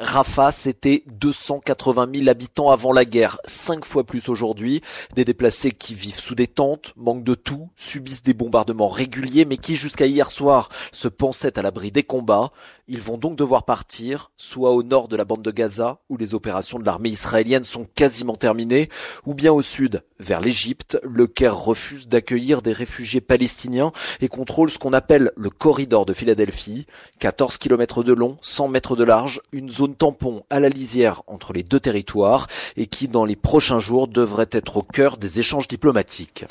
Rafah, 0.00 0.50
c'était 0.50 1.04
280 1.08 2.08
000 2.14 2.28
habitants 2.30 2.70
avant 2.70 2.90
la 2.90 3.04
guerre, 3.04 3.38
cinq 3.44 3.84
fois 3.84 4.04
plus 4.04 4.30
aujourd'hui. 4.30 4.80
Des 5.14 5.26
déplacés 5.26 5.72
qui 5.72 5.94
vivent 5.94 6.18
sous 6.18 6.34
des 6.34 6.46
tentes, 6.46 6.94
manquent 6.96 7.22
de 7.22 7.34
tout, 7.34 7.68
subissent 7.76 8.22
des 8.22 8.32
bombardements 8.32 8.88
réguliers, 8.88 9.44
mais 9.44 9.58
qui 9.58 9.76
jusqu'à 9.76 10.06
hier 10.06 10.30
soir 10.30 10.70
se 10.90 11.06
pensaient 11.06 11.58
à 11.58 11.62
l'abri 11.62 11.92
des 11.92 12.02
combats. 12.02 12.50
Ils 12.88 13.02
vont 13.02 13.18
donc 13.18 13.36
devoir 13.36 13.64
partir, 13.64 14.32
soit 14.38 14.72
au 14.72 14.82
nord 14.82 15.06
de 15.06 15.16
la 15.16 15.26
bande 15.26 15.42
de 15.42 15.50
Gaza, 15.50 16.00
où 16.08 16.16
les 16.16 16.34
opérations 16.34 16.78
de 16.78 16.86
l'armée 16.86 17.10
israélienne 17.10 17.62
sont 17.62 17.86
quasiment 17.94 18.36
terminées, 18.36 18.88
ou 19.26 19.34
bien 19.34 19.52
au 19.52 19.60
sud, 19.60 20.02
vers 20.18 20.40
l'Égypte. 20.40 20.98
Le 21.04 21.26
Caire 21.26 21.56
refuse 21.56 22.08
d'accueillir 22.08 22.62
des 22.62 22.72
réfugiés 22.72 23.20
palestiniens 23.20 23.92
et 24.20 24.28
contrôle 24.28 24.70
ce 24.70 24.78
qu'on 24.78 24.94
appelle 24.94 25.30
le 25.36 25.50
corridor 25.50 26.06
de 26.06 26.14
Philadelphie. 26.14 26.86
14 27.18 27.58
km 27.58 28.02
de 28.02 28.12
long, 28.14 28.38
100 28.40 28.68
mètres 28.68 28.96
de 28.96 29.04
large, 29.04 29.40
une 29.52 29.70
zone 29.70 29.89
tampon 29.94 30.42
à 30.50 30.60
la 30.60 30.68
lisière 30.68 31.22
entre 31.26 31.52
les 31.52 31.62
deux 31.62 31.80
territoires 31.80 32.46
et 32.76 32.86
qui, 32.86 33.08
dans 33.08 33.24
les 33.24 33.36
prochains 33.36 33.80
jours, 33.80 34.08
devrait 34.08 34.48
être 34.52 34.78
au 34.78 34.82
cœur 34.82 35.16
des 35.16 35.40
échanges 35.40 35.68
diplomatiques. 35.68 36.44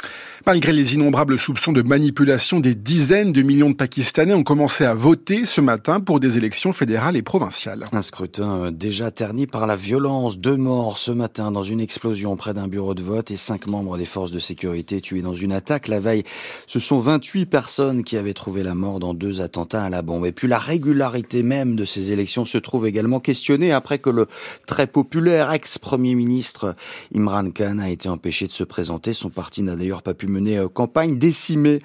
Malgré 0.46 0.74
les 0.74 0.96
innombrables 0.96 1.38
soupçons 1.38 1.72
de 1.72 1.81
manipulation, 1.81 2.60
des 2.60 2.75
dizaines 2.75 3.31
de 3.31 3.41
millions 3.41 3.69
de 3.69 3.75
Pakistanais 3.75 4.34
ont 4.34 4.43
commencé 4.43 4.86
à 4.86 4.93
voter 4.93 5.46
ce 5.46 5.62
matin 5.62 6.00
pour 6.00 6.19
des 6.19 6.38
élections 6.38 6.74
fédérales 6.74 7.17
et 7.17 7.22
provinciales. 7.22 7.86
Un 7.91 8.01
scrutin 8.01 8.65
euh, 8.65 8.72
déjà 8.72 9.12
terni 9.12 9.48
par 9.48 9.67
la 9.67 9.75
violence. 9.75 10.38
Deux 10.38 10.58
morts 10.58 10.98
ce 10.98 11.12
matin 11.12 11.51
dans 11.51 11.63
une 11.63 11.81
explosion 11.81 12.36
près 12.36 12.53
d'un 12.53 12.67
bureau 12.67 12.93
de 12.93 13.01
vote 13.01 13.31
et 13.31 13.38
cinq 13.38 13.67
membres 13.67 13.98
des 13.98 14.05
forces 14.05 14.31
de 14.31 14.40
sécurité 14.40 15.01
tués 15.01 15.22
dans 15.22 15.35
une 15.35 15.51
attaque. 15.51 15.87
La 15.87 16.00
veille, 16.00 16.24
ce 16.68 16.79
sont 16.79 17.00
28 17.00 17.46
personnes 17.46 18.03
qui 18.03 18.18
avaient 18.18 18.33
trouvé 18.33 18.63
la 18.63 18.75
mort 18.75 19.00
dans 19.00 19.13
deux 19.13 19.42
attentats 19.42 19.83
à 19.83 19.90
la 19.90 20.01
bombe. 20.01 20.25
Et 20.25 20.31
puis 20.31 20.48
la 20.48 20.59
régularité 20.59 21.44
même 21.44 21.75
de 21.75 21.85
ces 21.85 22.11
élections 22.11 22.46
se 22.46 22.57
trouve 22.57 22.87
également 22.87 23.20
questionnée 23.29 23.72
après 23.72 24.00
que 24.00 24.09
le 24.09 24.25
très 24.65 24.87
populaire 24.87 25.51
ex-premier 25.51 26.15
ministre 26.15 26.75
Imran 27.13 27.51
Khan 27.51 27.77
a 27.77 27.87
été 27.87 28.09
empêché 28.09 28.48
de 28.48 28.51
se 28.51 28.63
présenter. 28.63 29.13
Son 29.13 29.29
parti 29.29 29.61
n'a 29.61 29.75
d'ailleurs 29.75 30.01
pas 30.01 30.15
pu 30.15 30.25
mener 30.25 30.57
euh, 30.57 30.68
campagne 30.68 31.20
décimée 31.20 31.79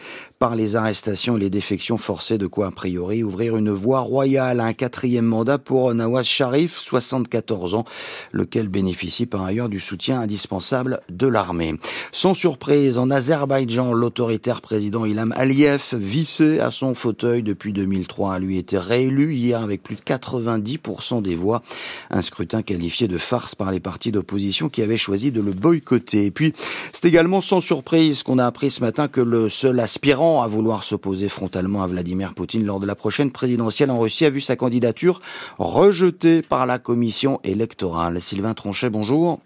par 0.44 0.56
les 0.56 0.76
arrestations 0.76 1.38
et 1.38 1.40
les 1.40 1.48
défections 1.48 1.96
forcées 1.96 2.36
de 2.36 2.46
quoi 2.46 2.66
a 2.66 2.70
priori 2.70 3.24
ouvrir 3.24 3.56
une 3.56 3.70
voie 3.70 4.00
royale 4.00 4.60
un 4.60 4.74
quatrième 4.74 5.24
mandat 5.24 5.56
pour 5.56 5.94
Nawaz 5.94 6.26
Sharif, 6.26 6.76
74 6.76 7.74
ans, 7.74 7.86
lequel 8.30 8.68
bénéficie 8.68 9.24
par 9.24 9.42
ailleurs 9.42 9.70
du 9.70 9.80
soutien 9.80 10.20
indispensable 10.20 11.00
de 11.08 11.26
l'armée. 11.26 11.76
Sans 12.12 12.34
surprise, 12.34 12.98
en 12.98 13.10
Azerbaïdjan, 13.10 13.94
l'autoritaire 13.94 14.60
président 14.60 15.06
Ilham 15.06 15.32
Aliyev, 15.34 15.94
vissé 15.94 16.60
à 16.60 16.70
son 16.70 16.94
fauteuil 16.94 17.42
depuis 17.42 17.72
2003, 17.72 18.34
a 18.34 18.38
lui 18.38 18.58
été 18.58 18.76
réélu 18.76 19.32
hier 19.32 19.62
avec 19.62 19.82
plus 19.82 19.96
de 19.96 20.02
90% 20.02 21.22
des 21.22 21.36
voix. 21.36 21.62
Un 22.10 22.20
scrutin 22.20 22.60
qualifié 22.60 23.08
de 23.08 23.16
farce 23.16 23.54
par 23.54 23.72
les 23.72 23.80
partis 23.80 24.12
d'opposition 24.12 24.68
qui 24.68 24.82
avaient 24.82 24.98
choisi 24.98 25.32
de 25.32 25.40
le 25.40 25.52
boycotter. 25.52 26.26
Et 26.26 26.30
puis, 26.30 26.52
c'est 26.92 27.06
également 27.06 27.40
sans 27.40 27.62
surprise 27.62 28.22
qu'on 28.22 28.38
a 28.38 28.44
appris 28.44 28.70
ce 28.70 28.82
matin 28.82 29.08
que 29.08 29.22
le 29.22 29.48
seul 29.48 29.80
aspirant 29.80 30.33
à 30.42 30.46
vouloir 30.46 30.84
s'opposer 30.84 31.28
frontalement 31.28 31.82
à 31.82 31.86
Vladimir 31.86 32.34
Poutine 32.34 32.64
lors 32.64 32.80
de 32.80 32.86
la 32.86 32.94
prochaine 32.94 33.30
présidentielle 33.30 33.90
en 33.90 33.98
Russie 33.98 34.24
a 34.24 34.30
vu 34.30 34.40
sa 34.40 34.56
candidature 34.56 35.20
rejetée 35.58 36.42
par 36.42 36.66
la 36.66 36.78
commission 36.78 37.40
électorale. 37.44 38.20
Sylvain 38.20 38.54
Tronchet, 38.54 38.90
bonjour. 38.90 39.40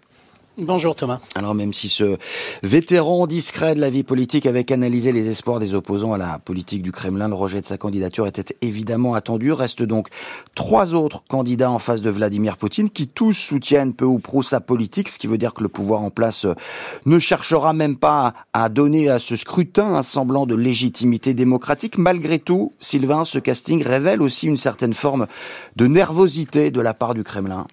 Bonjour 0.57 0.93
Thomas. 0.93 1.19
Alors 1.35 1.55
même 1.55 1.71
si 1.71 1.87
ce 1.87 2.17
vétéran 2.63 3.27
discret 3.27 3.75
de 3.75 3.79
la 3.79 3.89
vie 3.89 4.03
politique 4.03 4.45
avait 4.45 4.69
analysé 4.73 5.13
les 5.13 5.29
espoirs 5.29 5.59
des 5.59 5.73
opposants 5.73 6.11
à 6.11 6.17
la 6.17 6.37
politique 6.37 6.81
du 6.81 6.91
Kremlin, 6.91 7.29
le 7.29 7.35
rejet 7.35 7.61
de 7.61 7.65
sa 7.65 7.77
candidature 7.77 8.27
était 8.27 8.57
évidemment 8.61 9.13
attendu. 9.13 9.53
Restent 9.53 9.83
donc 9.83 10.09
trois 10.55 10.95
autres 10.95 11.23
candidats 11.29 11.71
en 11.71 11.79
face 11.79 12.01
de 12.01 12.09
Vladimir 12.09 12.57
Poutine 12.57 12.89
qui 12.89 13.07
tous 13.07 13.31
soutiennent 13.31 13.93
peu 13.93 14.03
ou 14.03 14.19
prou 14.19 14.43
sa 14.43 14.59
politique, 14.59 15.07
ce 15.07 15.17
qui 15.17 15.27
veut 15.27 15.37
dire 15.37 15.53
que 15.53 15.63
le 15.63 15.69
pouvoir 15.69 16.01
en 16.01 16.09
place 16.09 16.45
ne 17.05 17.19
cherchera 17.19 17.71
même 17.71 17.95
pas 17.95 18.33
à 18.51 18.67
donner 18.67 19.07
à 19.07 19.19
ce 19.19 19.37
scrutin 19.37 19.95
un 19.95 20.03
semblant 20.03 20.45
de 20.45 20.55
légitimité 20.55 21.33
démocratique. 21.33 21.97
Malgré 21.97 22.37
tout, 22.37 22.73
Sylvain, 22.79 23.23
ce 23.23 23.39
casting 23.39 23.81
révèle 23.81 24.21
aussi 24.21 24.47
une 24.47 24.57
certaine 24.57 24.93
forme 24.93 25.27
de 25.77 25.87
nervosité 25.87 26.69
de 26.69 26.81
la 26.81 26.93
part 26.93 27.13
du 27.13 27.23
Kremlin. 27.23 27.65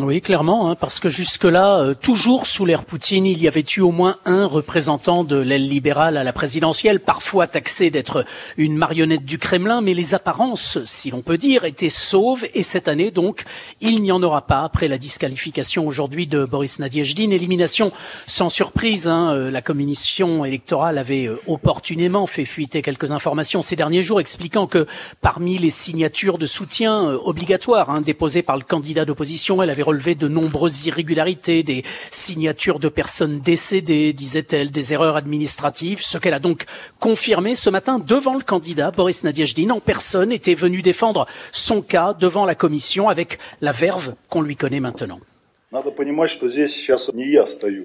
Oui, 0.00 0.22
clairement, 0.22 0.70
hein, 0.70 0.74
parce 0.74 1.00
que 1.00 1.10
jusque-là, 1.10 1.80
euh, 1.80 1.94
toujours 1.94 2.46
sous 2.46 2.64
l'ère 2.64 2.86
Poutine, 2.86 3.26
il 3.26 3.42
y 3.42 3.46
avait 3.46 3.64
eu 3.76 3.80
au 3.80 3.90
moins 3.90 4.16
un 4.24 4.46
représentant 4.46 5.22
de 5.22 5.36
l'aile 5.36 5.68
libérale 5.68 6.16
à 6.16 6.24
la 6.24 6.32
présidentielle, 6.32 6.98
parfois 6.98 7.46
taxé 7.46 7.90
d'être 7.90 8.24
une 8.56 8.74
marionnette 8.74 9.26
du 9.26 9.36
Kremlin, 9.36 9.82
mais 9.82 9.92
les 9.92 10.14
apparences, 10.14 10.78
si 10.86 11.10
l'on 11.10 11.20
peut 11.20 11.36
dire, 11.36 11.66
étaient 11.66 11.90
sauves. 11.90 12.46
Et 12.54 12.62
cette 12.62 12.88
année, 12.88 13.10
donc, 13.10 13.44
il 13.82 14.00
n'y 14.00 14.12
en 14.12 14.22
aura 14.22 14.46
pas 14.46 14.62
après 14.62 14.88
la 14.88 14.96
disqualification 14.96 15.86
aujourd'hui 15.86 16.26
de 16.26 16.46
Boris 16.46 16.78
Nadiejdin. 16.78 17.30
Élimination 17.30 17.92
sans 18.26 18.48
surprise. 18.48 19.08
Hein, 19.08 19.34
euh, 19.34 19.50
la 19.50 19.60
commission 19.60 20.46
électorale 20.46 20.96
avait 20.96 21.26
euh, 21.26 21.38
opportunément 21.46 22.26
fait 22.26 22.46
fuiter 22.46 22.80
quelques 22.80 23.10
informations 23.10 23.60
ces 23.60 23.76
derniers 23.76 24.02
jours, 24.02 24.20
expliquant 24.20 24.66
que 24.66 24.86
parmi 25.20 25.58
les 25.58 25.68
signatures 25.68 26.38
de 26.38 26.46
soutien 26.46 27.10
obligatoires 27.24 27.90
hein, 27.90 28.00
déposées 28.00 28.42
par 28.42 28.56
le 28.56 28.62
candidat 28.62 29.04
d'opposition, 29.04 29.62
elle 29.62 29.68
avait 29.68 29.81
relevé 29.82 30.14
de 30.14 30.28
nombreuses 30.28 30.86
irrégularités, 30.86 31.62
des 31.62 31.84
signatures 32.10 32.78
de 32.78 32.88
personnes 32.88 33.40
décédées, 33.40 34.12
disait-elle, 34.12 34.70
des 34.70 34.92
erreurs 34.92 35.16
administratives, 35.16 36.02
ce 36.02 36.18
qu'elle 36.18 36.34
a 36.34 36.38
donc 36.38 36.64
confirmé 37.00 37.54
ce 37.54 37.70
matin 37.70 37.98
devant 37.98 38.34
le 38.34 38.42
candidat 38.42 38.90
Boris 38.90 39.24
Nadiejdin 39.24 39.70
en 39.70 39.80
personne 39.80 40.32
était 40.32 40.54
venu 40.54 40.82
défendre 40.82 41.26
son 41.50 41.82
cas 41.82 42.14
devant 42.14 42.44
la 42.44 42.54
commission 42.54 43.08
avec 43.08 43.38
la 43.60 43.72
verve 43.72 44.14
qu'on 44.28 44.42
lui 44.42 44.56
connaît 44.56 44.80
maintenant. 44.80 45.20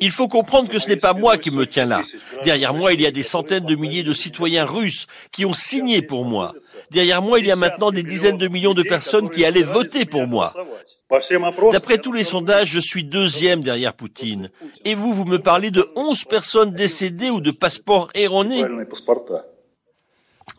Il 0.01 0.11
faut 0.11 0.27
comprendre 0.27 0.67
que 0.69 0.77
ce 0.77 0.89
n'est 0.89 0.97
pas 0.97 1.13
moi 1.13 1.37
qui 1.37 1.51
me 1.51 1.65
tiens 1.65 1.85
là. 1.85 2.01
Derrière 2.43 2.73
moi, 2.73 2.93
il 2.93 2.99
y 2.99 3.05
a 3.05 3.11
des 3.11 3.23
centaines 3.23 3.63
de 3.63 3.75
milliers 3.75 4.03
de 4.03 4.11
citoyens 4.11 4.65
russes 4.65 5.07
qui 5.31 5.45
ont 5.45 5.53
signé 5.53 6.01
pour 6.01 6.25
moi. 6.25 6.53
Derrière 6.91 7.21
moi, 7.21 7.39
il 7.39 7.45
y 7.45 7.51
a 7.51 7.55
maintenant 7.55 7.91
des 7.91 8.03
dizaines 8.03 8.37
de 8.37 8.49
millions 8.49 8.73
de 8.73 8.83
personnes 8.83 9.29
qui 9.29 9.45
allaient 9.45 9.63
voter 9.63 10.05
pour 10.05 10.27
moi. 10.27 10.53
D'après 11.71 11.97
tous 11.97 12.11
les 12.11 12.25
sondages, 12.25 12.67
je 12.67 12.79
suis 12.79 13.05
deuxième 13.05 13.61
derrière 13.61 13.93
Poutine. 13.93 14.49
Et 14.83 14.93
vous, 14.93 15.13
vous 15.13 15.25
me 15.25 15.37
parlez 15.37 15.71
de 15.71 15.87
11 15.95 16.25
personnes 16.25 16.71
décédées 16.71 17.29
ou 17.29 17.39
de 17.39 17.51
passeports 17.51 18.09
erronés? 18.15 18.65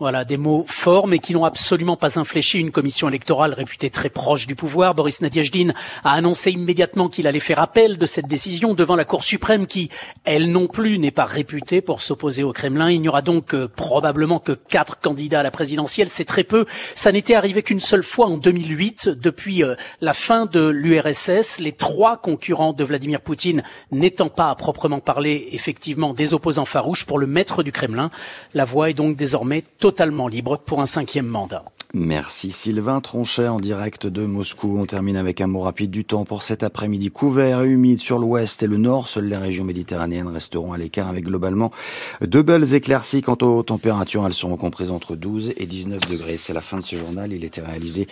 Voilà, 0.00 0.24
des 0.24 0.36
mots 0.36 0.64
forts, 0.68 1.08
mais 1.08 1.18
qui 1.18 1.34
n'ont 1.34 1.44
absolument 1.44 1.96
pas 1.96 2.20
infléchi 2.20 2.60
une 2.60 2.70
commission 2.70 3.08
électorale 3.08 3.52
réputée 3.52 3.90
très 3.90 4.10
proche 4.10 4.46
du 4.46 4.54
pouvoir. 4.54 4.94
Boris 4.94 5.20
Nadiejdin 5.20 5.72
a 6.04 6.12
annoncé 6.12 6.52
immédiatement 6.52 7.08
qu'il 7.08 7.26
allait 7.26 7.40
faire 7.40 7.58
appel 7.58 7.98
de 7.98 8.06
cette 8.06 8.28
décision 8.28 8.74
devant 8.74 8.94
la 8.94 9.04
Cour 9.04 9.24
suprême 9.24 9.66
qui, 9.66 9.90
elle 10.24 10.52
non 10.52 10.68
plus, 10.68 11.00
n'est 11.00 11.10
pas 11.10 11.24
réputée 11.24 11.80
pour 11.80 12.00
s'opposer 12.00 12.44
au 12.44 12.52
Kremlin. 12.52 12.90
Il 12.90 13.00
n'y 13.00 13.08
aura 13.08 13.22
donc 13.22 13.54
euh, 13.54 13.66
probablement 13.66 14.38
que 14.38 14.52
quatre 14.52 15.00
candidats 15.00 15.40
à 15.40 15.42
la 15.42 15.50
présidentielle. 15.50 16.08
C'est 16.08 16.24
très 16.24 16.44
peu. 16.44 16.66
Ça 16.94 17.10
n'était 17.10 17.34
arrivé 17.34 17.64
qu'une 17.64 17.80
seule 17.80 18.04
fois 18.04 18.26
en 18.26 18.36
2008, 18.36 19.08
depuis 19.08 19.64
euh, 19.64 19.74
la 20.00 20.14
fin 20.14 20.46
de 20.46 20.68
l'URSS. 20.68 21.58
Les 21.58 21.72
trois 21.72 22.18
concurrents 22.18 22.72
de 22.72 22.84
Vladimir 22.84 23.20
Poutine 23.20 23.64
n'étant 23.90 24.28
pas 24.28 24.50
à 24.50 24.54
proprement 24.54 25.00
parler, 25.00 25.48
effectivement, 25.50 26.14
des 26.14 26.34
opposants 26.34 26.64
farouches 26.64 27.04
pour 27.04 27.18
le 27.18 27.26
maître 27.26 27.64
du 27.64 27.72
Kremlin. 27.72 28.10
La 28.54 28.64
voie 28.64 28.90
est 28.90 28.94
donc 28.94 29.16
désormais 29.16 29.64
totalement 29.88 30.28
libre 30.28 30.58
pour 30.58 30.82
un 30.82 30.86
cinquième 30.86 31.26
mandat. 31.26 31.64
Merci 31.94 32.52
Sylvain 32.52 33.00
Tronchet 33.00 33.48
en 33.48 33.58
direct 33.58 34.06
de 34.06 34.26
Moscou. 34.26 34.76
On 34.78 34.84
termine 34.84 35.16
avec 35.16 35.40
un 35.40 35.46
mot 35.46 35.60
rapide 35.60 35.90
du 35.90 36.04
temps 36.04 36.26
pour 36.26 36.42
cet 36.42 36.62
après-midi. 36.62 37.10
Couvert 37.10 37.62
et 37.62 37.68
humide 37.68 37.98
sur 37.98 38.18
l'ouest 38.18 38.62
et 38.62 38.66
le 38.66 38.76
nord. 38.76 39.08
Seules 39.08 39.30
les 39.30 39.38
régions 39.38 39.64
méditerranéennes 39.64 40.28
resteront 40.28 40.74
à 40.74 40.76
l'écart 40.76 41.08
avec 41.08 41.24
globalement 41.24 41.72
de 42.20 42.42
belles 42.42 42.74
éclaircies. 42.74 43.22
Quant 43.22 43.38
aux 43.40 43.62
températures, 43.62 44.26
elles 44.26 44.34
seront 44.34 44.58
comprises 44.58 44.90
entre 44.90 45.16
12 45.16 45.54
et 45.56 45.64
19 45.64 46.00
degrés. 46.06 46.36
C'est 46.36 46.52
la 46.52 46.60
fin 46.60 46.76
de 46.76 46.84
ce 46.84 46.96
journal. 46.96 47.32
Il 47.32 47.42
était 47.42 47.62
réalisé 47.62 48.08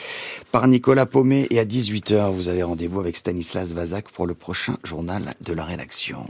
par 0.53 0.69
Nicolas 0.69 1.05
Paumet 1.05 1.47
et 1.51 1.59
à 1.59 1.67
18h, 1.67 2.33
vous 2.33 2.49
avez 2.49 2.63
rendez-vous 2.63 3.01
avec 3.01 3.19
Stanislas 3.19 3.75
Vazak 3.75 4.09
pour 4.09 4.27
le 4.27 4.33
prochain 4.33 4.79
journal 4.83 5.35
de 5.43 5.53
la 5.53 5.65
rédaction. 5.65 6.25